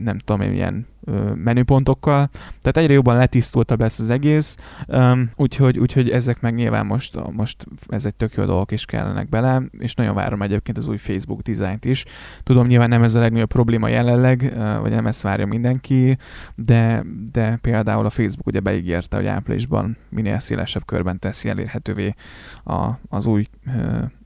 nem 0.01 0.17
tudom 0.17 0.41
én, 0.41 0.49
milyen 0.49 0.85
menüpontokkal, 1.35 2.29
tehát 2.61 2.77
egyre 2.77 2.93
jobban 2.93 3.15
letisztultabb 3.15 3.79
lesz 3.79 3.99
az 3.99 4.09
egész, 4.09 4.55
úgyhogy, 5.35 5.79
úgyhogy 5.79 6.09
ezek 6.09 6.41
meg 6.41 6.53
nyilván 6.53 6.85
most, 6.85 7.31
most 7.31 7.65
ez 7.87 8.05
egy 8.05 8.15
tök 8.15 8.33
jó 8.33 8.45
dolgok 8.45 8.71
is 8.71 8.85
kellenek 8.85 9.29
bele, 9.29 9.61
és 9.79 9.93
nagyon 9.93 10.15
várom 10.15 10.41
egyébként 10.41 10.77
az 10.77 10.87
új 10.87 10.97
Facebook 10.97 11.41
dizájnt 11.41 11.85
is. 11.85 12.05
Tudom, 12.43 12.67
nyilván 12.67 12.89
nem 12.89 13.03
ez 13.03 13.15
a 13.15 13.19
legnagyobb 13.19 13.49
probléma 13.49 13.87
jelenleg, 13.87 14.53
vagy 14.81 14.91
nem 14.91 15.07
ezt 15.07 15.21
várja 15.21 15.45
mindenki, 15.45 16.17
de, 16.55 17.05
de 17.31 17.55
például 17.61 18.05
a 18.05 18.09
Facebook 18.09 18.47
ugye 18.47 18.59
beígérte, 18.59 19.15
hogy 19.15 19.25
áprilisban 19.25 19.97
minél 20.09 20.39
szélesebb 20.39 20.85
körben 20.85 21.19
teszi 21.19 21.49
elérhetővé 21.49 22.13
a, 22.63 22.89
az 23.09 23.25
új 23.25 23.45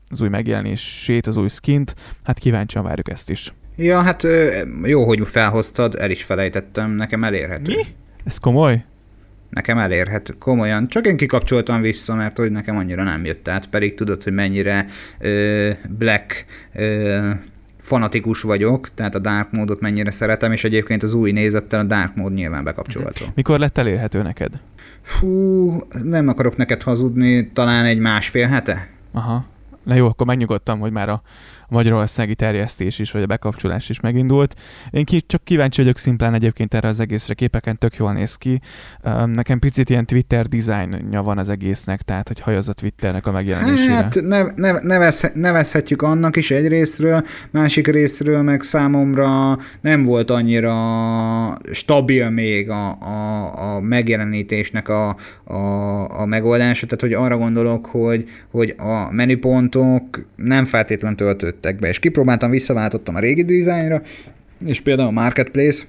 az 0.06 0.20
új 0.20 0.28
megjelenését, 0.28 1.26
az 1.26 1.36
új 1.36 1.48
skint, 1.48 1.94
hát 2.22 2.38
kíváncsian 2.38 2.84
várjuk 2.84 3.10
ezt 3.10 3.30
is. 3.30 3.52
Ja, 3.76 4.00
hát 4.00 4.26
jó, 4.82 5.04
hogy 5.04 5.28
felhoztad, 5.28 5.94
el 5.98 6.10
is 6.10 6.22
felejtettem, 6.22 6.90
nekem 6.90 7.24
elérhető. 7.24 7.74
Mi? 7.74 7.82
Ez 8.24 8.38
komoly? 8.38 8.84
Nekem 9.50 9.78
elérhető, 9.78 10.34
komolyan. 10.38 10.88
Csak 10.88 11.06
én 11.06 11.16
kikapcsoltam 11.16 11.80
vissza, 11.80 12.14
mert 12.14 12.38
hogy 12.38 12.50
nekem 12.50 12.76
annyira 12.76 13.02
nem 13.02 13.24
jött 13.24 13.48
át, 13.48 13.66
pedig 13.66 13.94
tudod, 13.94 14.22
hogy 14.22 14.32
mennyire 14.32 14.86
ö, 15.18 15.70
black 15.88 16.44
ö, 16.74 17.30
fanatikus 17.80 18.40
vagyok, 18.40 18.94
tehát 18.94 19.14
a 19.14 19.18
dark 19.18 19.50
módot 19.50 19.80
mennyire 19.80 20.10
szeretem, 20.10 20.52
és 20.52 20.64
egyébként 20.64 21.02
az 21.02 21.14
új 21.14 21.32
nézettel 21.32 21.80
a 21.80 21.84
dark 21.84 22.14
mód 22.14 22.34
nyilván 22.34 22.64
bekapcsolható. 22.64 23.24
Mikor 23.34 23.58
lett 23.58 23.78
elérhető 23.78 24.22
neked? 24.22 24.60
Fú, 25.02 25.78
nem 26.02 26.28
akarok 26.28 26.56
neked 26.56 26.82
hazudni, 26.82 27.50
talán 27.52 27.84
egy 27.84 27.98
másfél 27.98 28.46
hete. 28.46 28.88
Aha. 29.12 29.44
Na 29.82 29.94
jó, 29.94 30.06
akkor 30.06 30.26
megnyugodtam, 30.26 30.78
hogy 30.78 30.92
már 30.92 31.08
a 31.08 31.22
magyarországi 31.72 32.34
terjesztés 32.34 32.98
is, 32.98 33.10
vagy 33.10 33.22
a 33.22 33.26
bekapcsolás 33.26 33.88
is 33.88 34.00
megindult. 34.00 34.54
Én 34.90 35.04
ki, 35.04 35.20
csak 35.20 35.44
kíváncsi 35.44 35.80
vagyok 35.80 35.98
szimplán 35.98 36.34
egyébként 36.34 36.74
erre 36.74 36.88
az 36.88 37.00
egészre, 37.00 37.34
képeken 37.34 37.78
tök 37.78 37.96
jól 37.96 38.12
néz 38.12 38.34
ki. 38.34 38.60
Nekem 39.32 39.58
picit 39.58 39.90
ilyen 39.90 40.06
Twitter 40.06 40.46
dizájnja 40.46 41.22
van 41.22 41.38
az 41.38 41.48
egésznek, 41.48 42.02
tehát 42.02 42.28
hogy 42.28 42.40
hajaz 42.40 42.68
a 42.68 42.72
Twitternek 42.72 43.26
a 43.26 43.32
megjelenésére. 43.32 43.92
Hát 43.92 44.20
ne, 44.20 44.42
ne, 44.56 44.72
nevez, 44.80 45.30
nevezhetjük 45.34 46.02
annak 46.02 46.36
is 46.36 46.50
egy 46.50 46.68
részről, 46.68 47.22
másik 47.50 47.86
részről 47.86 48.42
meg 48.42 48.62
számomra 48.62 49.58
nem 49.80 50.02
volt 50.02 50.30
annyira 50.30 50.74
stabil 51.72 52.30
még 52.30 52.70
a, 52.70 52.98
a, 53.00 53.74
a 53.74 53.80
megjelenítésnek 53.80 54.88
a, 54.88 55.16
a, 55.44 56.20
a 56.20 56.26
megoldása, 56.26 56.86
tehát 56.86 57.00
hogy 57.00 57.12
arra 57.12 57.36
gondolok, 57.36 57.86
hogy, 57.86 58.28
hogy 58.50 58.74
a 58.78 59.12
menüpontok 59.12 60.26
nem 60.36 60.64
feltétlen 60.64 61.16
töltöttek 61.62 61.78
be, 61.78 61.88
és 61.88 61.98
kipróbáltam, 61.98 62.50
visszaváltottam 62.50 63.14
a 63.14 63.20
régi 63.20 63.42
dizájnra, 63.42 64.02
és 64.66 64.80
például 64.80 65.08
a 65.08 65.12
Marketplace, 65.12 65.82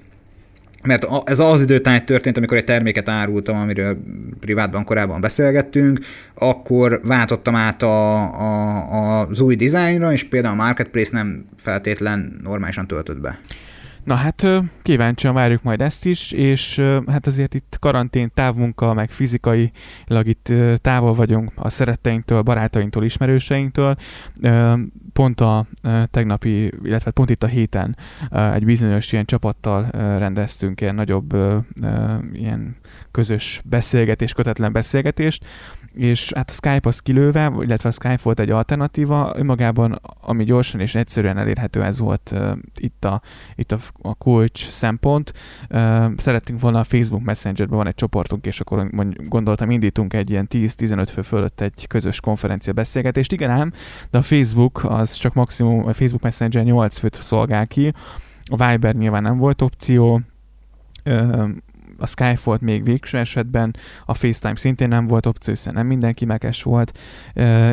mert 0.82 1.06
ez 1.24 1.38
az 1.38 1.62
időtájt 1.62 2.04
történt, 2.04 2.36
amikor 2.36 2.56
egy 2.56 2.64
terméket 2.64 3.08
árultam, 3.08 3.56
amiről 3.56 3.96
privátban 4.40 4.84
korábban 4.84 5.20
beszélgettünk, 5.20 5.98
akkor 6.34 7.00
váltottam 7.04 7.54
át 7.54 7.82
a, 7.82 8.16
a, 8.16 9.26
az 9.28 9.40
új 9.40 9.54
dizájnra, 9.54 10.12
és 10.12 10.24
például 10.24 10.60
a 10.60 10.62
Marketplace 10.64 11.10
nem 11.12 11.44
feltétlen 11.56 12.40
normálisan 12.42 12.86
töltött 12.86 13.20
be. 13.20 13.38
Na 14.04 14.14
hát 14.14 14.46
kíváncsian 14.82 15.34
várjuk 15.34 15.62
majd 15.62 15.80
ezt 15.80 16.06
is, 16.06 16.32
és 16.32 16.82
hát 17.06 17.26
azért 17.26 17.54
itt 17.54 17.76
karantén, 17.80 18.30
távmunka, 18.34 18.92
meg 18.92 19.10
fizikailag 19.10 20.26
itt 20.26 20.52
távol 20.76 21.14
vagyunk 21.14 21.52
a 21.54 21.70
szeretteinktől, 21.70 22.42
barátainktól, 22.42 23.04
ismerőseinktől. 23.04 23.96
Pont 25.12 25.40
a 25.40 25.66
tegnapi, 26.10 26.72
illetve 26.82 27.10
pont 27.10 27.30
itt 27.30 27.42
a 27.42 27.46
héten 27.46 27.96
egy 28.30 28.64
bizonyos 28.64 29.12
ilyen 29.12 29.24
csapattal 29.24 29.90
rendeztünk 30.18 30.80
ilyen 30.80 30.94
nagyobb 30.94 31.36
ilyen 32.32 32.76
közös 33.10 33.60
beszélgetés, 33.64 34.32
kötetlen 34.32 34.72
beszélgetést, 34.72 35.46
és 35.94 36.32
hát 36.32 36.50
a 36.50 36.52
Skype 36.52 36.88
az 36.88 37.00
kilőve, 37.00 37.52
illetve 37.60 37.88
a 37.88 37.92
Skype 37.92 38.18
volt 38.22 38.40
egy 38.40 38.50
alternatíva, 38.50 39.32
önmagában, 39.36 40.00
ami 40.20 40.44
gyorsan 40.44 40.80
és 40.80 40.94
egyszerűen 40.94 41.38
elérhető, 41.38 41.82
ez 41.82 41.98
volt 41.98 42.34
itt, 42.76 43.04
a, 43.04 43.22
itt 43.54 43.72
a, 43.72 43.78
a 44.02 44.14
kulcs 44.14 44.68
szempont. 44.68 45.32
Szerettünk 46.16 46.60
volna 46.60 46.78
a 46.78 46.84
Facebook 46.84 47.22
Messengerben 47.22 47.76
van 47.76 47.86
egy 47.86 47.94
csoportunk, 47.94 48.46
és 48.46 48.60
akkor 48.60 48.90
gondoltam, 49.16 49.70
indítunk 49.70 50.14
egy 50.14 50.30
ilyen 50.30 50.46
10-15 50.50 51.08
fő 51.10 51.22
fölött 51.22 51.60
egy 51.60 51.86
közös 51.86 52.20
konferencia 52.20 52.72
beszélgetést. 52.72 53.32
Igen 53.32 53.50
ám, 53.50 53.72
de 54.10 54.18
a 54.18 54.22
Facebook 54.22 54.84
az 54.84 55.12
csak 55.12 55.34
maximum, 55.34 55.86
a 55.86 55.92
Facebook 55.92 56.22
Messenger 56.22 56.64
8 56.64 56.98
főt 56.98 57.22
szolgál 57.22 57.66
ki, 57.66 57.92
a 58.44 58.66
Viber 58.66 58.94
nyilván 58.94 59.22
nem 59.22 59.38
volt 59.38 59.62
opció, 59.62 60.20
a 62.04 62.06
Skype 62.06 62.38
volt 62.44 62.60
még 62.60 62.84
végső 62.84 63.18
esetben, 63.18 63.76
a 64.04 64.14
FaceTime 64.14 64.56
szintén 64.56 64.88
nem 64.88 65.06
volt 65.06 65.26
opció, 65.26 65.52
hiszen 65.52 65.74
nem 65.74 65.86
mindenki 65.86 66.24
meges 66.24 66.62
volt, 66.62 66.98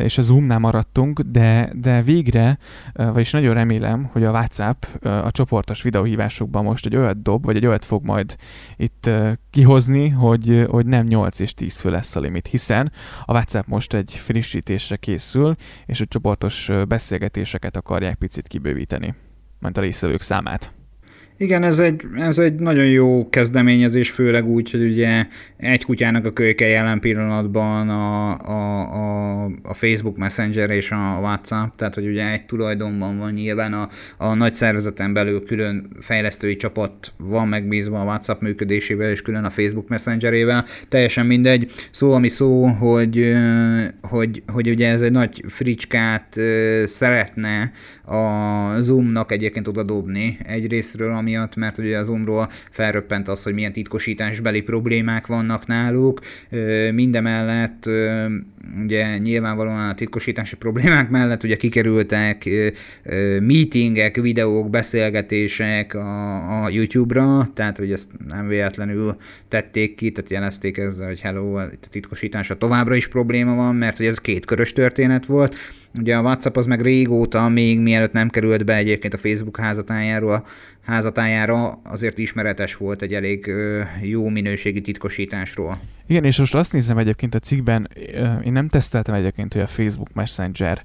és 0.02 0.18
a 0.18 0.22
Zoomnál 0.22 0.60
maradtunk, 0.60 1.20
de, 1.20 1.72
de 1.74 2.02
végre, 2.02 2.58
vagyis 2.94 3.32
nagyon 3.32 3.54
remélem, 3.54 4.10
hogy 4.12 4.24
a 4.24 4.32
WhatsApp 4.32 4.84
a 5.02 5.32
csoportos 5.32 5.82
videóhívásokban 5.82 6.64
most 6.64 6.86
egy 6.86 6.96
olyat 6.96 7.22
dob, 7.22 7.46
vagy 7.46 7.56
egy 7.56 7.66
olyat 7.66 7.86
fog 7.86 8.04
majd 8.04 8.36
itt 8.76 9.10
kihozni, 9.50 10.10
hogy, 10.10 10.66
hogy 10.70 10.86
nem 10.86 11.06
8 11.06 11.40
és 11.40 11.54
10 11.54 11.80
fő 11.80 11.90
lesz 11.90 12.16
a 12.16 12.20
limit, 12.20 12.48
hiszen 12.48 12.92
a 13.26 13.34
WhatsApp 13.34 13.68
most 13.68 13.94
egy 13.94 14.12
frissítésre 14.14 14.96
készül, 14.96 15.56
és 15.86 16.02
a 16.02 16.06
csoportos 16.06 16.70
beszélgetéseket 16.88 17.78
akarják 17.78 18.16
picit 18.16 18.48
kibővíteni, 18.48 19.16
mint 19.60 19.78
a 19.78 19.82
részvevők 19.82 20.22
számát. 20.22 20.81
Igen, 21.42 21.64
ez 21.64 21.80
egy, 21.80 22.02
ez 22.18 22.40
egy 22.40 22.56
nagyon 22.56 22.86
jó 22.86 23.30
kezdeményezés, 23.30 24.12
főleg 24.12 24.48
úgy, 24.48 24.72
hogy 24.72 24.84
ugye 24.84 25.26
egy 25.58 25.86
kutyának 25.86 26.26
a 26.26 26.32
kölyke 26.32 26.68
jelen 26.68 27.00
pillanatban 27.00 27.90
a, 27.90 28.38
a, 28.40 28.82
a, 28.82 29.44
a 29.64 29.74
Facebook 29.74 30.18
Messenger 30.18 30.70
és 30.70 30.92
a 30.92 31.20
WhatsApp, 31.22 31.78
tehát 31.78 31.96
hogy 31.96 32.08
ugye 32.08 32.32
egy 32.32 32.46
tulajdonban 32.46 33.18
van 33.18 33.32
nyilván 33.32 33.74
a, 33.74 33.90
a 34.18 34.34
nagy 34.34 34.54
szervezeten 34.54 35.14
belül 35.14 35.46
külön 35.46 35.90
fejlesztői 36.00 36.56
csapat 36.56 37.14
van 37.18 37.48
megbízva 37.48 38.00
a 38.00 38.04
WhatsApp 38.06 38.42
működésével 38.42 39.12
és 39.12 39.22
külön 39.22 39.44
a 39.44 39.50
Facebook 39.50 39.88
Messengerével, 39.88 40.66
teljesen 40.90 41.26
mindegy. 41.26 41.72
Szó, 41.92 42.14
ami 42.14 42.28
szó, 42.28 42.66
hogy, 42.66 43.34
hogy, 44.02 44.44
hogy 44.48 44.70
ugye 44.70 44.90
ez 44.90 45.02
egy 45.02 45.12
nagy 45.12 45.44
fricskát 45.48 46.40
szeretne 46.86 47.72
a 48.12 48.80
Zoomnak 48.80 49.32
egyébként 49.32 49.68
oda 49.68 49.84
dobni 49.84 50.38
egyrésztről, 50.44 51.12
amiatt, 51.36 51.56
mert 51.56 51.78
ugye 51.78 51.98
a 51.98 52.04
Zoomról 52.04 52.50
felröppent 52.70 53.28
az, 53.28 53.44
hogy 53.44 53.54
milyen 53.54 53.74
titkosításbeli 53.74 54.62
problémák 54.62 55.28
vannak 55.28 55.68
náluk, 55.68 56.20
mindemellett 56.92 57.90
ugye 58.84 59.18
nyilvánvalóan 59.18 59.90
a 59.90 59.94
titkosítási 59.94 60.56
problémák 60.56 61.10
mellett 61.10 61.44
ugye 61.44 61.56
kikerültek 61.56 62.50
meetingek, 63.40 64.16
videók, 64.16 64.70
beszélgetések 64.70 65.94
a, 65.94 66.64
a 66.64 66.70
YouTube-ra, 66.70 67.50
tehát 67.54 67.78
hogy 67.78 67.92
ezt 67.92 68.10
nem 68.28 68.48
véletlenül 68.48 69.16
tették 69.48 69.96
ki, 69.96 70.12
tehát 70.12 70.32
jelezték 70.32 70.78
ezzel, 70.78 71.08
hogy 71.08 71.20
hello, 71.20 71.56
a 71.56 71.70
titkosítása 71.90 72.58
továbbra 72.58 72.96
is 72.96 73.08
probléma 73.08 73.56
van, 73.56 73.76
mert 73.76 73.98
hogy 73.98 74.06
ez 74.06 74.18
kétkörös 74.18 74.74
történet 74.74 75.26
volt, 75.26 75.56
Ugye 76.00 76.16
a 76.16 76.22
WhatsApp 76.22 76.56
az 76.56 76.66
meg 76.66 76.82
régóta, 76.82 77.50
még 77.50 77.80
mielőtt 77.80 78.12
nem 78.12 78.30
került 78.30 78.66
be 78.66 78.76
egyébként 78.76 79.14
a 79.14 79.18
Facebook 79.18 79.60
házatájáról, 79.60 80.46
házatájára, 80.86 81.72
azért 81.72 82.18
ismeretes 82.18 82.76
volt 82.76 83.02
egy 83.02 83.14
elég 83.14 83.52
jó 84.02 84.30
minőségi 84.30 84.82
titkosításról. 84.82 85.80
Igen, 86.08 86.24
és 86.24 86.38
most 86.38 86.56
azt 86.56 86.74
nézem 86.74 86.98
egyébként 86.98 87.36
a 87.36 87.40
cikkben, 87.40 87.90
én 88.44 88.52
nem 88.52 88.68
teszteltem 88.68 89.16
egyébként, 89.16 89.54
hogy 89.54 89.62
a 89.62 89.68
Facebook 89.68 90.14
Messenger 90.14 90.84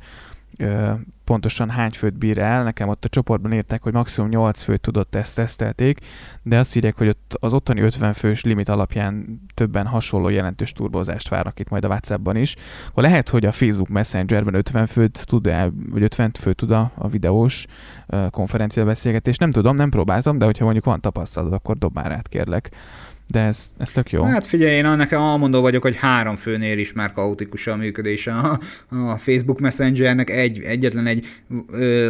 pontosan 1.27 1.71
hány 1.71 1.91
főt 1.91 2.19
bír 2.19 2.39
el. 2.39 2.63
Nekem 2.63 2.89
ott 2.89 3.05
a 3.05 3.09
csoportban 3.09 3.53
írták, 3.53 3.83
hogy 3.83 3.93
maximum 3.93 4.31
8 4.31 4.63
főt 4.63 4.81
tudott 4.81 5.15
ezt 5.15 5.35
tesztelték, 5.35 6.01
de 6.43 6.59
azt 6.59 6.77
írják, 6.77 6.97
hogy 6.97 7.09
ott 7.09 7.37
az 7.41 7.55
ottani 7.55 7.81
50 7.81 8.13
fős 8.13 8.45
limit 8.45 8.69
alapján 8.69 9.41
többen 9.55 9.87
hasonló 9.87 10.29
jelentős 10.29 10.73
turbózást 10.73 11.29
várnak 11.29 11.59
itt 11.59 11.69
majd 11.69 11.85
a 11.85 11.89
WhatsAppban 11.89 12.37
is. 12.37 12.57
Akkor 12.89 13.03
lehet, 13.03 13.29
hogy 13.29 13.47
a 13.47 13.53
Facebook 13.53 13.89
Messengerben 13.89 14.55
50 14.55 14.87
főt 14.87 15.27
tud 15.27 15.47
el, 15.47 15.73
vagy 15.91 16.03
50 16.03 16.31
fő 16.39 16.53
tud 16.53 16.71
a, 16.71 16.91
a 16.95 17.09
videós 17.09 17.67
konferencia 18.31 18.85
beszélgetés. 18.85 19.37
Nem 19.37 19.51
tudom, 19.51 19.77
nem 19.77 19.91
próbáltam, 19.91 20.39
de 20.39 20.45
hogyha 20.45 20.65
mondjuk 20.65 20.85
van 20.85 21.01
tapasztalat, 21.01 21.53
akkor 21.53 21.79
dob 21.79 21.95
már 21.95 22.13
át, 22.13 22.29
kérlek 22.29 22.71
de 23.27 23.41
ez, 23.41 23.71
ez 23.79 23.93
tök 23.93 24.11
jó. 24.11 24.23
Hát 24.23 24.47
figyelj, 24.47 24.77
én 24.77 24.85
annak 24.85 25.13
almondó 25.13 25.61
vagyok, 25.61 25.83
hogy 25.83 25.97
három 25.97 26.37
főnél 26.37 26.79
is 26.79 26.93
már 26.93 27.13
kaotikus 27.13 27.67
a 27.67 27.77
működése 27.77 28.33
a, 28.33 28.59
a 28.89 29.17
Facebook 29.17 29.61
Messengernek, 29.61 30.31
egy, 30.31 30.61
egyetlen 30.61 31.07
egy 31.07 31.27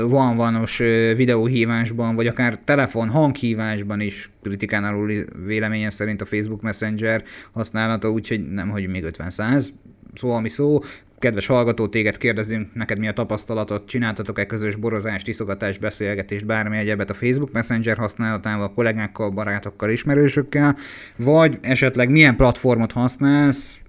van-vanos 0.09 0.79
videóhívásban, 1.16 2.14
vagy 2.14 2.26
akár 2.26 2.59
telefon 2.64 3.09
hanghívásban 3.09 4.00
is 4.00 4.31
kritikán 4.42 4.85
alul 4.85 5.12
véleményem 5.46 5.90
szerint 5.90 6.20
a 6.20 6.24
Facebook 6.24 6.62
Messenger 6.62 7.24
használata, 7.52 8.11
úgyhogy 8.11 8.50
nem, 8.50 8.68
hogy 8.68 8.88
még 8.88 9.05
50-100, 9.18 9.66
szó, 10.14 10.31
ami 10.31 10.48
szó, 10.48 10.79
kedves 11.18 11.46
hallgató, 11.46 11.87
téged 11.87 12.16
kérdezünk, 12.16 12.74
neked 12.74 12.98
mi 12.98 13.09
a 13.09 13.12
tapasztalatot, 13.12 13.87
csináltatok-e 13.87 14.46
közös 14.46 14.76
borozást, 14.76 15.29
iszogatást, 15.29 15.81
beszélgetést, 15.81 16.46
bármi 16.46 16.76
egyebet 16.76 17.11
a 17.11 17.14
Facebook 17.14 17.52
Messenger 17.52 17.96
használatával, 17.96 18.72
kollégákkal, 18.72 19.31
barátokkal, 19.31 19.90
ismerősökkel, 19.90 20.76
vagy 21.16 21.59
esetleg 21.61 22.11
milyen 22.11 22.37
platformot 22.37 22.92
használsz, 22.92 23.81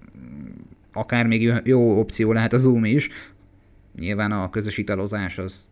akár 0.92 1.26
még 1.26 1.52
jó 1.64 1.98
opció 1.98 2.32
lehet 2.32 2.52
a 2.52 2.58
Zoom 2.58 2.84
is. 2.84 3.08
Nyilván 3.98 4.32
a 4.32 4.50
közös 4.50 4.78
italozás 4.78 5.38
az 5.38 5.68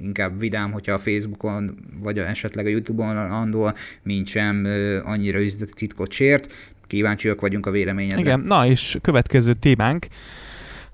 inkább 0.00 0.38
vidám, 0.38 0.72
hogyha 0.72 0.92
a 0.92 0.98
Facebookon, 0.98 1.74
vagy 2.02 2.18
esetleg 2.18 2.66
a 2.66 2.68
Youtube-on 2.68 3.16
andol, 3.16 3.74
mint 4.02 4.26
sem 4.26 4.66
annyira 5.04 5.40
üzleti 5.40 5.72
titkot 5.72 6.12
sért. 6.12 6.52
Kíváncsiak 6.86 7.40
vagyunk 7.40 7.66
a 7.66 7.70
véleményedre. 7.70 8.20
Igen, 8.20 8.40
na 8.40 8.66
és 8.66 8.98
következő 9.02 9.54
témánk, 9.54 10.06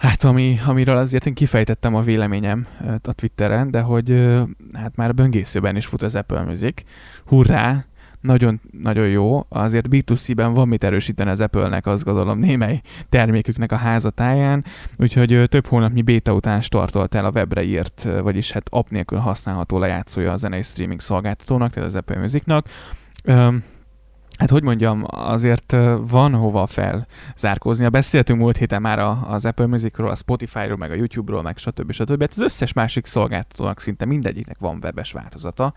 Hát 0.02 0.24
ami, 0.24 0.58
amiről 0.66 0.96
azért 0.96 1.26
én 1.26 1.34
kifejtettem 1.34 1.94
a 1.94 2.00
véleményem 2.00 2.66
a 3.02 3.12
Twitteren, 3.12 3.70
de 3.70 3.80
hogy 3.80 4.30
hát 4.72 4.96
már 4.96 5.14
böngészőben 5.14 5.76
is 5.76 5.86
fut 5.86 6.02
az 6.02 6.14
Apple 6.14 6.42
Music. 6.42 6.82
Hurrá! 7.26 7.84
Nagyon, 8.20 8.60
nagyon 8.70 9.08
jó. 9.08 9.40
Azért 9.48 9.86
B2C-ben 9.90 10.52
van 10.52 10.68
mit 10.68 10.84
erősíteni 10.84 11.30
az 11.30 11.40
Apple-nek, 11.40 11.86
azt 11.86 12.04
gondolom, 12.04 12.38
némely 12.38 12.80
terméküknek 13.08 13.72
a 13.72 13.76
házatáján, 13.76 14.64
úgyhogy 14.96 15.44
több 15.48 15.66
hónapnyi 15.66 16.02
beta 16.02 16.32
után 16.32 16.60
startolt 16.60 17.14
el 17.14 17.24
a 17.24 17.30
webre 17.30 17.62
írt, 17.62 18.08
vagyis 18.22 18.52
hát 18.52 18.68
app 18.70 18.88
nélkül 18.88 19.18
használható 19.18 19.78
lejátszója 19.78 20.32
a 20.32 20.36
zenei 20.36 20.62
streaming 20.62 21.00
szolgáltatónak, 21.00 21.72
tehát 21.72 21.88
az 21.88 21.94
Apple 21.94 22.18
Musicnak 22.18 22.66
hát 24.42 24.50
hogy 24.50 24.62
mondjam, 24.62 25.04
azért 25.06 25.76
van 26.08 26.34
hova 26.34 26.66
felzárkózni. 26.66 27.88
Beszéltünk 27.88 28.38
múlt 28.40 28.56
héten 28.56 28.80
már 28.80 28.98
az 29.28 29.44
Apple 29.44 29.66
Musicról, 29.66 30.10
a 30.10 30.14
Spotify-ról, 30.14 30.76
meg 30.76 30.90
a 30.90 30.94
YouTube-ról, 30.94 31.42
meg 31.42 31.56
stb. 31.56 31.92
stb. 31.92 32.20
Hát 32.20 32.30
az 32.30 32.40
összes 32.40 32.72
másik 32.72 33.06
szolgáltatónak 33.06 33.80
szinte 33.80 34.04
mindegyiknek 34.04 34.56
van 34.58 34.78
webes 34.82 35.12
változata. 35.12 35.72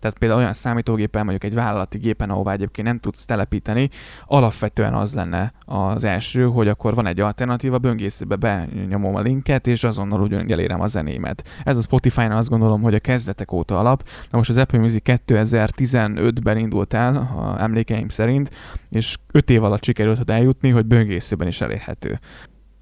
Tehát 0.00 0.18
például 0.18 0.40
olyan 0.40 0.52
számítógépen, 0.52 1.22
mondjuk 1.22 1.44
egy 1.44 1.54
vállalati 1.54 1.98
gépen, 1.98 2.30
ahová 2.30 2.52
egyébként 2.52 2.86
nem 2.86 2.98
tudsz 2.98 3.24
telepíteni, 3.24 3.90
alapvetően 4.26 4.94
az 4.94 5.14
lenne 5.14 5.52
az 5.64 6.04
első, 6.04 6.44
hogy 6.44 6.68
akkor 6.68 6.94
van 6.94 7.06
egy 7.06 7.20
alternatíva, 7.20 7.78
böngészőbe 7.78 8.36
benyomom 8.36 9.14
a 9.14 9.20
linket, 9.20 9.66
és 9.66 9.84
azonnal 9.84 10.20
ugyanúgy 10.20 10.52
elérem 10.52 10.80
a 10.80 10.86
zenémet. 10.86 11.48
Ez 11.64 11.76
a 11.76 11.82
Spotify-nál 11.82 12.36
azt 12.36 12.48
gondolom, 12.48 12.82
hogy 12.82 12.94
a 12.94 12.98
kezdetek 12.98 13.52
óta 13.52 13.78
alap. 13.78 14.08
Na 14.30 14.38
most 14.38 14.50
az 14.50 14.56
Apple 14.56 14.78
Music 14.78 15.02
2015-ben 15.04 16.56
indult 16.56 16.94
el, 16.94 17.16
a 17.16 17.62
emlékeim 17.62 18.03
szerint, 18.08 18.50
és 18.90 19.16
5 19.32 19.50
év 19.50 19.64
alatt 19.64 19.84
sikerült 19.84 20.30
eljutni, 20.30 20.70
hogy 20.70 20.86
böngészőben 20.86 21.48
is 21.48 21.60
elérhető. 21.60 22.20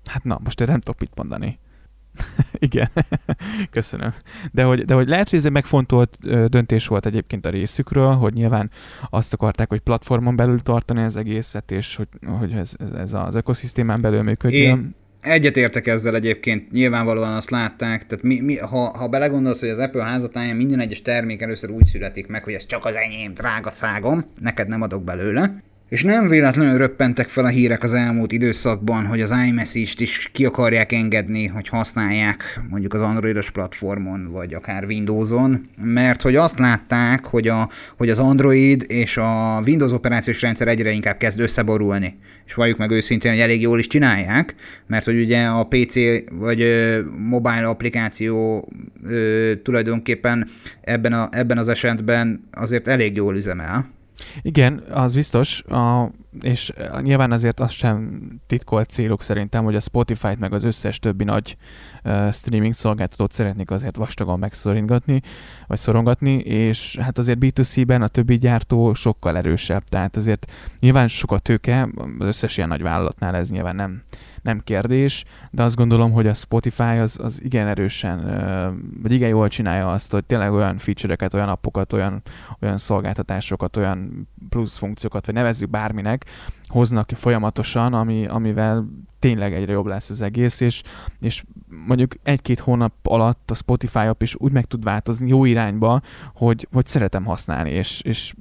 Hát 0.04 0.24
na, 0.24 0.40
most 0.44 0.60
erre 0.60 0.70
nem 0.70 0.80
tudok 0.80 1.00
mit 1.00 1.12
mondani. 1.16 1.58
Igen, 2.58 2.90
köszönöm. 3.70 4.14
De 4.52 4.64
hogy, 4.64 4.84
de 4.84 4.94
hogy 4.94 5.08
lehet, 5.08 5.30
hogy 5.30 5.38
ez 5.38 5.44
egy 5.44 5.52
megfontolt 5.52 6.16
döntés 6.48 6.86
volt 6.86 7.06
egyébként 7.06 7.46
a 7.46 7.50
részükről, 7.50 8.14
hogy 8.14 8.32
nyilván 8.32 8.70
azt 9.10 9.32
akarták, 9.32 9.68
hogy 9.68 9.80
platformon 9.80 10.36
belül 10.36 10.60
tartani 10.60 11.02
az 11.02 11.16
egészet, 11.16 11.70
és 11.70 11.96
hogy, 11.96 12.08
hogy 12.38 12.52
ez, 12.52 12.74
ez 12.94 13.12
az 13.12 13.34
ökoszisztémán 13.34 14.00
belül 14.00 14.22
működjön. 14.22 14.78
Én 14.78 14.94
egyetértek 15.22 15.86
ezzel 15.86 16.14
egyébként, 16.14 16.70
nyilvánvalóan 16.70 17.32
azt 17.32 17.50
látták, 17.50 18.06
tehát 18.06 18.24
mi, 18.24 18.40
mi, 18.40 18.56
ha, 18.58 18.98
ha 18.98 19.08
belegondolsz, 19.08 19.60
hogy 19.60 19.68
az 19.68 19.78
Apple 19.78 20.02
házatáján 20.02 20.56
minden 20.56 20.80
egyes 20.80 21.02
termék 21.02 21.40
először 21.40 21.70
úgy 21.70 21.86
születik 21.86 22.26
meg, 22.26 22.44
hogy 22.44 22.52
ez 22.52 22.66
csak 22.66 22.84
az 22.84 22.94
enyém, 22.94 23.34
drága 23.34 23.70
szágom, 23.70 24.24
neked 24.40 24.68
nem 24.68 24.82
adok 24.82 25.04
belőle, 25.04 25.54
és 25.92 26.02
nem 26.02 26.28
véletlenül 26.28 26.78
röppentek 26.78 27.28
fel 27.28 27.44
a 27.44 27.48
hírek 27.48 27.82
az 27.82 27.92
elmúlt 27.92 28.32
időszakban, 28.32 29.06
hogy 29.06 29.20
az 29.20 29.34
iMessage-t 29.46 30.00
is 30.00 30.30
ki 30.32 30.44
akarják 30.44 30.92
engedni, 30.92 31.46
hogy 31.46 31.68
használják 31.68 32.60
mondjuk 32.70 32.94
az 32.94 33.00
androidos 33.00 33.50
platformon, 33.50 34.30
vagy 34.30 34.54
akár 34.54 34.84
Windows-on, 34.84 35.60
mert 35.82 36.22
hogy 36.22 36.36
azt 36.36 36.58
látták, 36.58 37.24
hogy, 37.24 37.48
a, 37.48 37.68
hogy 37.96 38.10
az 38.10 38.18
Android 38.18 38.84
és 38.88 39.16
a 39.16 39.60
Windows 39.66 39.92
operációs 39.92 40.42
rendszer 40.42 40.68
egyre 40.68 40.90
inkább 40.90 41.16
kezd 41.16 41.40
összeborulni. 41.40 42.18
És 42.46 42.54
valljuk 42.54 42.78
meg 42.78 42.90
őszintén, 42.90 43.30
hogy 43.30 43.40
elég 43.40 43.60
jól 43.60 43.78
is 43.78 43.86
csinálják, 43.86 44.54
mert 44.86 45.04
hogy 45.04 45.20
ugye 45.20 45.44
a 45.46 45.64
PC 45.64 45.94
vagy 46.32 46.60
ö, 46.60 47.00
mobile 47.18 47.66
applikáció 47.68 48.68
ö, 49.04 49.52
tulajdonképpen 49.62 50.48
ebben, 50.80 51.12
a, 51.12 51.28
ebben 51.30 51.58
az 51.58 51.68
esetben 51.68 52.48
azért 52.52 52.88
elég 52.88 53.16
jól 53.16 53.36
üzemel 53.36 54.00
igen, 54.42 54.82
az 54.90 55.14
biztos, 55.14 55.62
a, 55.62 56.10
és 56.40 56.72
nyilván 57.00 57.32
azért 57.32 57.60
az 57.60 57.70
sem 57.70 58.20
titkolt 58.46 58.90
célok 58.90 59.22
szerintem, 59.22 59.64
hogy 59.64 59.74
a 59.74 59.80
Spotify-t 59.80 60.38
meg 60.38 60.52
az 60.52 60.64
összes 60.64 60.98
többi 60.98 61.24
nagy 61.24 61.56
uh, 62.04 62.32
streaming 62.32 62.72
szolgáltatót 62.72 63.32
szeretnék 63.32 63.70
azért 63.70 63.96
vastagon 63.96 64.38
megszoringatni, 64.38 65.20
vagy 65.66 65.78
szorongatni, 65.78 66.32
és 66.38 66.96
hát 67.00 67.18
azért 67.18 67.38
B2C-ben 67.40 68.02
a 68.02 68.08
többi 68.08 68.38
gyártó 68.38 68.94
sokkal 68.94 69.36
erősebb, 69.36 69.84
tehát 69.84 70.16
azért 70.16 70.52
nyilván 70.80 71.08
sok 71.08 71.32
a 71.32 71.38
tőke, 71.38 71.88
az 72.18 72.26
összes 72.26 72.56
ilyen 72.56 72.68
nagy 72.68 72.82
vállalatnál 72.82 73.36
ez 73.36 73.50
nyilván 73.50 73.74
nem, 73.74 74.02
nem 74.42 74.60
kérdés, 74.60 75.24
de 75.50 75.62
azt 75.62 75.76
gondolom, 75.76 76.12
hogy 76.12 76.26
a 76.26 76.34
Spotify 76.34 76.82
az, 76.82 77.18
az 77.22 77.42
igen 77.42 77.66
erősen, 77.66 78.20
vagy 79.02 79.12
igen 79.12 79.28
jól 79.28 79.48
csinálja 79.48 79.90
azt, 79.90 80.12
hogy 80.12 80.24
tényleg 80.24 80.52
olyan 80.52 80.78
feature-eket, 80.78 81.34
olyan 81.34 81.48
appokat, 81.48 81.92
olyan, 81.92 82.22
olyan 82.60 82.78
szolgáltatásokat, 82.78 83.76
olyan 83.76 84.28
plusz 84.48 84.76
funkciókat, 84.78 85.26
vagy 85.26 85.34
nevezzük 85.34 85.70
bárminek, 85.70 86.21
hoznak 86.64 87.10
folyamatosan, 87.14 87.94
ami, 87.94 88.26
amivel 88.26 88.88
tényleg 89.18 89.54
egyre 89.54 89.72
jobb 89.72 89.86
lesz 89.86 90.10
az 90.10 90.22
egész, 90.22 90.60
és, 90.60 90.82
és 91.20 91.42
mondjuk 91.86 92.14
egy-két 92.22 92.60
hónap 92.60 92.92
alatt 93.02 93.50
a 93.50 93.54
Spotify 93.54 93.98
app 93.98 94.22
is 94.22 94.34
úgy 94.38 94.52
meg 94.52 94.64
tud 94.64 94.84
változni 94.84 95.28
jó 95.28 95.44
irányba, 95.44 96.00
hogy, 96.34 96.68
hogy 96.72 96.86
szeretem 96.86 97.24
használni, 97.24 97.70
és, 97.70 98.00
és 98.00 98.34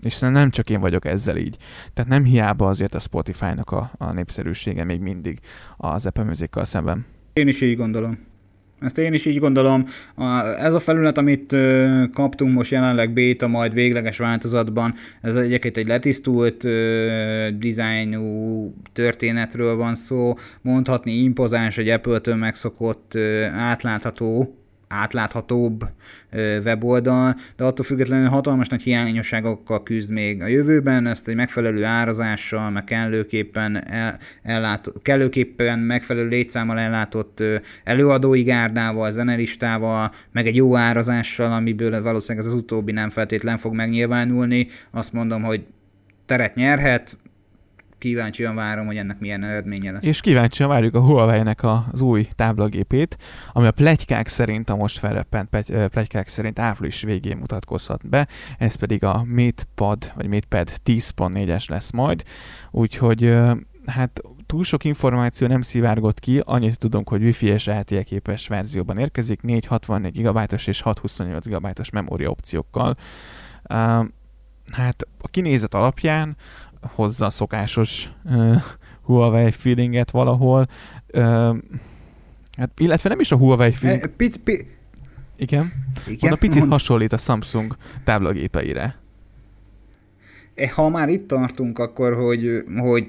és 0.00 0.18
nem 0.18 0.50
csak 0.50 0.70
én 0.70 0.80
vagyok 0.80 1.04
ezzel 1.04 1.36
így. 1.36 1.56
Tehát 1.92 2.10
nem 2.10 2.24
hiába 2.24 2.68
azért 2.68 2.94
a 2.94 2.98
Spotify-nak 2.98 3.70
a, 3.70 3.90
a 3.98 4.12
népszerűsége 4.12 4.84
még 4.84 5.00
mindig 5.00 5.38
az 5.76 6.06
Apple 6.06 6.24
music 6.24 6.66
szemben. 6.66 7.04
Én 7.32 7.48
is 7.48 7.60
így 7.60 7.76
gondolom. 7.76 8.18
Ezt 8.80 8.98
én 8.98 9.12
is 9.12 9.26
így 9.26 9.38
gondolom. 9.38 9.86
Ez 10.58 10.74
a 10.74 10.78
felület, 10.78 11.18
amit 11.18 11.56
kaptunk 12.12 12.54
most 12.54 12.70
jelenleg 12.70 13.12
beta, 13.12 13.46
majd 13.46 13.72
végleges 13.72 14.18
változatban, 14.18 14.94
ez 15.20 15.34
egyébként 15.34 15.76
egy 15.76 15.86
letisztult 15.86 16.66
dizájnú 17.58 18.74
történetről 18.92 19.76
van 19.76 19.94
szó, 19.94 20.34
mondhatni 20.62 21.12
impozáns, 21.12 21.78
egy 21.78 21.88
Apple-től 21.88 22.36
megszokott 22.36 23.18
átlátható 23.52 24.58
átláthatóbb 24.88 25.84
weboldal, 26.64 27.34
de 27.56 27.64
attól 27.64 27.84
függetlenül 27.84 28.28
hatalmas 28.28 28.68
nagy 28.68 28.82
hiányosságokkal 28.82 29.82
küzd 29.82 30.10
még 30.10 30.42
a 30.42 30.46
jövőben, 30.46 31.06
ezt 31.06 31.28
egy 31.28 31.34
megfelelő 31.34 31.84
árazással, 31.84 32.70
meg 32.70 32.84
kellőképpen, 32.84 33.90
el, 33.90 34.18
ellát, 34.42 34.92
kellőképpen 35.02 35.78
megfelelő 35.78 36.28
létszámmal 36.28 36.78
ellátott 36.78 37.42
előadói 37.84 38.42
gárdával, 38.42 39.10
zenelistával, 39.10 40.12
meg 40.32 40.46
egy 40.46 40.56
jó 40.56 40.76
árazással, 40.76 41.52
amiből 41.52 42.02
valószínűleg 42.02 42.46
ez 42.46 42.52
az 42.52 42.58
utóbbi 42.58 42.92
nem 42.92 43.10
feltétlen 43.10 43.58
fog 43.58 43.74
megnyilvánulni, 43.74 44.68
azt 44.90 45.12
mondom, 45.12 45.42
hogy 45.42 45.64
teret 46.26 46.54
nyerhet, 46.54 47.16
kíváncsian 48.04 48.54
várom, 48.54 48.86
hogy 48.86 48.96
ennek 48.96 49.18
milyen 49.18 49.44
eredménye 49.44 49.92
lesz. 49.92 50.04
És 50.04 50.20
kíváncsian 50.20 50.68
várjuk 50.68 50.94
a 50.94 51.00
Huawei-nek 51.00 51.62
az 51.92 52.00
új 52.00 52.28
táblagépét, 52.34 53.16
ami 53.52 53.66
a 53.66 53.70
plegykák 53.70 54.28
szerint, 54.28 54.70
a 54.70 54.76
most 54.76 54.98
felreppent 54.98 55.48
plegykák 55.90 56.28
szerint 56.28 56.58
április 56.58 57.02
végén 57.02 57.36
mutatkozhat 57.36 58.08
be, 58.08 58.28
ez 58.58 58.74
pedig 58.74 59.04
a 59.04 59.24
MatePad, 59.28 60.12
vagy 60.14 60.26
MatePad 60.26 60.70
10.4-es 60.84 61.70
lesz 61.70 61.90
majd, 61.90 62.22
úgyhogy 62.70 63.34
hát 63.86 64.20
túl 64.46 64.64
sok 64.64 64.84
információ 64.84 65.46
nem 65.46 65.62
szivárgott 65.62 66.20
ki, 66.20 66.40
annyit 66.44 66.78
tudunk, 66.78 67.08
hogy 67.08 67.22
Wi-Fi 67.22 67.46
és 67.46 67.66
LTE 67.66 68.02
képes 68.02 68.48
verzióban 68.48 68.98
érkezik, 68.98 69.42
464 69.42 70.22
GB-os 70.22 70.66
és 70.66 70.80
628 70.80 71.48
GB-os 71.48 71.90
memória 71.90 72.30
opciókkal. 72.30 72.96
hát 74.72 75.06
a 75.18 75.28
kinézet 75.28 75.74
alapján 75.74 76.36
hozza 76.94 77.26
a 77.26 77.30
szokásos 77.30 78.10
uh, 78.24 78.62
Huawei 79.02 79.50
feelinget 79.50 80.10
valahol. 80.10 80.68
Uh, 81.12 81.56
hát, 82.56 82.70
illetve 82.76 83.08
nem 83.08 83.20
is 83.20 83.32
a 83.32 83.36
Huawei 83.36 83.72
feeling. 83.72 84.02
E, 84.02 84.06
pi, 84.06 84.30
pi. 84.44 84.66
Igen. 85.36 85.72
Igen. 86.06 86.18
Mondom, 86.20 86.38
picit 86.38 86.58
mond. 86.58 86.72
hasonlít 86.72 87.12
a 87.12 87.18
Samsung 87.18 87.76
táblagépeire. 88.04 88.98
E, 90.54 90.68
ha 90.68 90.88
már 90.88 91.08
itt 91.08 91.28
tartunk, 91.28 91.78
akkor 91.78 92.14
hogy, 92.14 92.64
hogy 92.76 93.06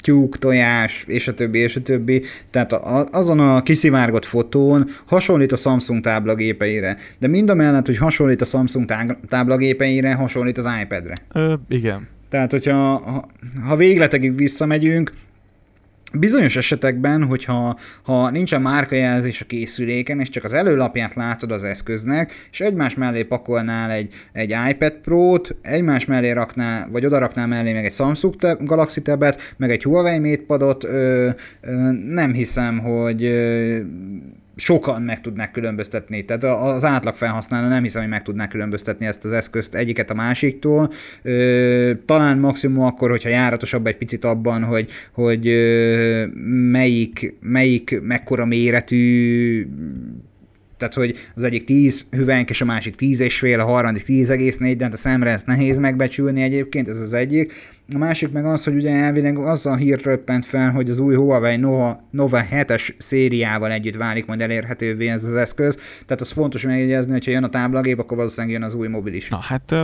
tyúk, 0.00 0.38
tojás, 0.38 1.04
és 1.08 1.28
a 1.28 1.34
többi, 1.34 1.58
és 1.58 1.76
a 1.76 1.82
többi. 1.82 2.22
Tehát 2.50 2.72
a, 2.72 3.04
azon 3.12 3.40
a 3.40 3.62
kiszivárgott 3.62 4.24
fotón 4.24 4.88
hasonlít 5.06 5.52
a 5.52 5.56
Samsung 5.56 6.00
táblagépeire. 6.00 6.96
De 7.18 7.26
mind 7.26 7.50
a 7.50 7.54
mellett, 7.54 7.86
hogy 7.86 7.96
hasonlít 7.96 8.40
a 8.40 8.44
Samsung 8.44 8.84
táblagépeire, 9.28 10.14
hasonlít 10.14 10.58
az 10.58 10.66
iPad-re. 10.82 11.14
Ö, 11.32 11.54
igen. 11.68 12.08
Tehát, 12.32 12.50
hogyha 12.50 12.74
ha, 12.74 13.26
ha 13.66 13.76
végletekig 13.76 14.36
visszamegyünk, 14.36 15.12
Bizonyos 16.18 16.56
esetekben, 16.56 17.24
hogyha 17.24 17.78
ha 18.02 18.30
nincsen 18.30 18.62
márkajelzés 18.62 19.40
a 19.40 19.44
készüléken, 19.44 20.20
és 20.20 20.28
csak 20.28 20.44
az 20.44 20.52
előlapját 20.52 21.14
látod 21.14 21.50
az 21.50 21.64
eszköznek, 21.64 22.32
és 22.50 22.60
egymás 22.60 22.94
mellé 22.94 23.22
pakolnál 23.22 23.90
egy, 23.90 24.14
egy 24.32 24.54
iPad 24.70 24.92
Pro-t, 24.92 25.56
egymás 25.62 26.04
mellé 26.04 26.30
raknál, 26.30 26.88
vagy 26.90 27.06
oda 27.06 27.18
raknál 27.18 27.46
mellé 27.46 27.72
meg 27.72 27.84
egy 27.84 27.92
Samsung 27.92 28.34
Galaxy 28.64 29.02
Tablet, 29.02 29.54
meg 29.56 29.70
egy 29.70 29.82
Huawei 29.82 30.18
MatePadot, 30.18 30.84
ö, 30.84 31.30
ö, 31.60 31.90
nem 31.92 32.32
hiszem, 32.32 32.78
hogy 32.78 33.24
ö, 33.24 33.78
sokan 34.56 35.02
meg 35.02 35.20
tudnák 35.20 35.50
különböztetni. 35.50 36.24
Tehát 36.24 36.44
az 36.44 36.84
átlag 36.84 37.14
felhasználó 37.14 37.68
nem 37.68 37.82
hiszem, 37.82 38.00
hogy 38.00 38.10
meg 38.10 38.22
tudná 38.22 38.48
különböztetni 38.48 39.06
ezt 39.06 39.24
az 39.24 39.32
eszközt 39.32 39.74
egyiket 39.74 40.10
a 40.10 40.14
másiktól. 40.14 40.90
Talán 42.06 42.38
maximum 42.38 42.82
akkor, 42.82 43.10
hogyha 43.10 43.28
járatosabb 43.28 43.86
egy 43.86 43.96
picit 43.96 44.24
abban, 44.24 44.64
hogy, 44.64 44.90
hogy 45.12 45.44
melyik, 46.70 47.34
melyik 47.40 48.00
mekkora 48.02 48.44
méretű 48.44 49.66
tehát, 50.88 51.08
hogy 51.08 51.16
az 51.34 51.42
egyik 51.42 51.64
10 51.64 52.06
hüvenk, 52.10 52.50
és 52.50 52.60
a 52.60 52.64
másik 52.64 52.96
10 52.96 53.20
és 53.20 53.38
fél, 53.38 53.60
a 53.60 53.64
harmadik 53.64 54.04
10,4, 54.06 54.74
de 54.76 54.88
a 54.92 54.96
szemre 54.96 55.30
ezt 55.30 55.46
nehéz 55.46 55.78
megbecsülni 55.78 56.42
egyébként, 56.42 56.88
ez 56.88 56.96
az 56.96 57.12
egyik. 57.12 57.52
A 57.94 57.98
másik 57.98 58.32
meg 58.32 58.44
az, 58.44 58.64
hogy 58.64 58.74
ugye 58.74 58.90
elvileg 58.90 59.38
azzal 59.38 59.76
hírt 59.76 60.02
röppent 60.02 60.44
fel, 60.46 60.70
hogy 60.70 60.90
az 60.90 60.98
új 60.98 61.14
Huawei 61.14 61.56
Nova, 61.56 62.08
Nova 62.10 62.42
7-es 62.50 62.94
szériával 62.98 63.70
együtt 63.70 63.96
válik 63.96 64.26
majd 64.26 64.40
elérhetővé 64.40 65.08
ez 65.08 65.24
az 65.24 65.34
eszköz. 65.34 65.78
Tehát 66.06 66.20
az 66.20 66.30
fontos 66.30 66.64
megjegyezni, 66.64 67.12
hogy 67.12 67.24
ha 67.24 67.30
jön 67.30 67.44
a 67.44 67.48
táblagép, 67.48 67.98
akkor 67.98 68.16
valószínűleg 68.16 68.54
jön 68.54 68.68
az 68.68 68.74
új 68.74 68.88
mobil 68.88 69.14
is. 69.14 69.28
Na 69.28 69.38
hát 69.38 69.74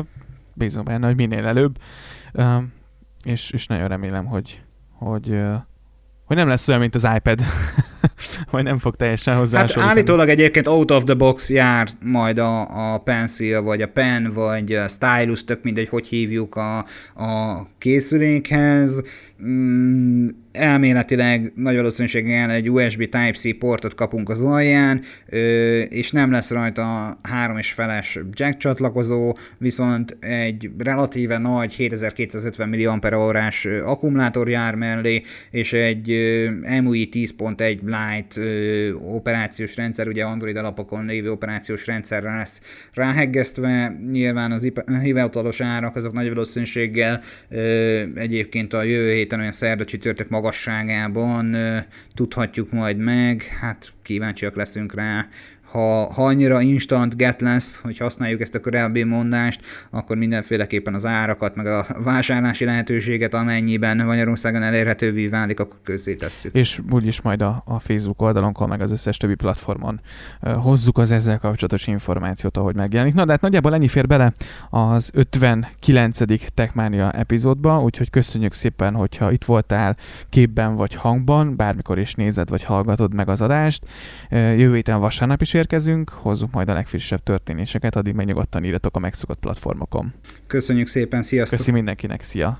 bízom 0.54 0.84
benne, 0.84 1.06
hogy 1.06 1.16
minél 1.16 1.46
előbb, 1.46 1.78
és, 3.24 3.50
és 3.50 3.66
nagyon 3.66 3.88
remélem, 3.88 4.24
hogy, 4.24 4.62
hogy, 4.92 5.40
hogy 6.24 6.36
nem 6.36 6.48
lesz 6.48 6.68
olyan, 6.68 6.80
mint 6.80 6.94
az 6.94 7.08
iPad, 7.16 7.40
vagy 8.50 8.62
nem 8.62 8.78
fog 8.78 8.96
teljesen 8.96 9.36
hozzá. 9.36 9.58
Hát 9.58 9.76
állítólag 9.76 10.28
egyébként 10.28 10.66
out 10.66 10.90
of 10.90 11.02
the 11.02 11.14
box 11.14 11.50
jár 11.50 11.88
majd 12.04 12.38
a, 12.38 12.92
a 12.94 12.98
pencil, 12.98 13.62
vagy 13.62 13.82
a 13.82 13.88
pen, 13.88 14.32
vagy 14.34 14.72
a 14.72 14.88
stylus, 14.88 15.44
tök 15.44 15.62
mindegy, 15.62 15.88
hogy 15.88 16.06
hívjuk 16.06 16.54
a, 16.54 16.78
a 17.24 17.66
készülékhez. 17.78 19.02
Mm, 19.42 20.28
elméletileg 20.52 21.52
nagy 21.54 21.76
valószínűséggel 21.76 22.50
egy 22.50 22.70
USB 22.70 22.98
Type-C 22.98 23.58
portot 23.58 23.94
kapunk 23.94 24.28
az 24.28 24.40
alján, 24.40 25.02
és 25.88 26.10
nem 26.10 26.30
lesz 26.30 26.50
rajta 26.50 27.18
három 27.22 27.56
és 27.56 27.72
feles 27.72 28.18
jack 28.32 28.56
csatlakozó, 28.56 29.36
viszont 29.58 30.16
egy 30.20 30.70
relatíve 30.78 31.38
nagy 31.38 31.74
7250 31.74 32.68
mAh 32.68 33.88
akkumulátor 33.88 34.48
jár 34.48 34.74
mellé, 34.74 35.22
és 35.50 35.72
egy 35.72 36.08
MUI 36.82 37.08
10.1 37.12 37.80
Lite 38.10 38.40
operációs 38.94 39.76
rendszer, 39.76 40.08
ugye 40.08 40.24
Android 40.24 40.56
alapokon 40.56 41.06
lévő 41.06 41.30
operációs 41.30 41.86
rendszerre 41.86 42.34
lesz 42.34 42.60
ráheggesztve, 42.92 43.98
nyilván 44.10 44.52
az 44.52 44.72
hivatalos 45.02 45.60
árak 45.60 45.96
azok 45.96 46.12
nagy 46.12 46.28
valószínűséggel 46.28 47.22
egyébként 48.14 48.72
a 48.72 48.82
jövő 48.82 49.12
héten 49.12 49.40
olyan 49.40 49.52
szerda 49.52 49.84
csütörtök 49.84 50.28
maga 50.28 50.48
magasságában 50.48 51.56
tudhatjuk 52.14 52.72
majd 52.72 52.96
meg, 52.96 53.42
hát 53.42 53.92
kíváncsiak 54.02 54.56
leszünk 54.56 54.94
rá, 54.94 55.28
ha, 55.70 56.12
ha 56.12 56.24
annyira 56.24 56.60
instant 56.60 57.16
get 57.16 57.40
lesz, 57.40 57.80
hogy 57.82 57.98
használjuk 57.98 58.40
ezt 58.40 58.54
a 58.54 58.60
korábbi 58.60 59.02
mondást, 59.02 59.60
akkor 59.90 60.16
mindenféleképpen 60.16 60.94
az 60.94 61.04
árakat, 61.04 61.54
meg 61.54 61.66
a 61.66 61.86
vásárlási 62.04 62.64
lehetőséget, 62.64 63.34
amennyiben 63.34 63.96
Magyarországon 63.96 64.62
elérhetővé 64.62 65.26
válik, 65.26 65.60
akkor 65.60 65.78
közzé 65.84 66.14
tesszük. 66.14 66.54
És 66.54 66.80
úgyis 66.90 67.20
majd 67.20 67.42
a, 67.42 67.62
a 67.66 67.78
Facebook 67.78 68.22
oldalunkon, 68.22 68.68
meg 68.68 68.80
az 68.80 68.90
összes 68.90 69.16
többi 69.16 69.34
platformon 69.34 70.00
hozzuk 70.40 70.98
az 70.98 71.12
ezzel 71.12 71.38
kapcsolatos 71.38 71.86
információt, 71.86 72.56
ahogy 72.56 72.74
megjelenik. 72.74 73.14
Na, 73.14 73.24
de 73.24 73.32
hát 73.32 73.40
nagyjából 73.40 73.74
ennyi 73.74 73.88
fér 73.88 74.06
bele 74.06 74.32
az 74.70 75.10
59. 75.14 76.18
Techmania 76.54 77.10
epizódba, 77.10 77.82
úgyhogy 77.82 78.10
köszönjük 78.10 78.52
szépen, 78.52 78.94
hogyha 78.94 79.32
itt 79.32 79.44
voltál 79.44 79.96
képben 80.30 80.76
vagy 80.76 80.94
hangban, 80.94 81.56
bármikor 81.56 81.98
is 81.98 82.14
nézed 82.14 82.48
vagy 82.48 82.64
hallgatod 82.64 83.14
meg 83.14 83.28
az 83.28 83.40
adást. 83.40 83.84
Uh, 84.30 84.58
jövő 84.58 84.74
héten 84.74 85.00
vasárnap 85.00 85.40
is 85.40 85.54
érkezünk, 85.58 86.10
hozzuk 86.10 86.50
majd 86.50 86.68
a 86.68 86.72
legfrissebb 86.72 87.22
történéseket, 87.22 87.96
addig 87.96 88.14
meg 88.14 88.26
nyugodtan 88.26 88.64
írjatok 88.64 88.96
a 88.96 88.98
megszokott 88.98 89.38
platformokon. 89.38 90.12
Köszönjük 90.46 90.86
szépen, 90.86 91.22
sziasztok! 91.22 91.58
Köszi 91.58 91.70
mindenkinek, 91.70 92.22
szia! 92.22 92.58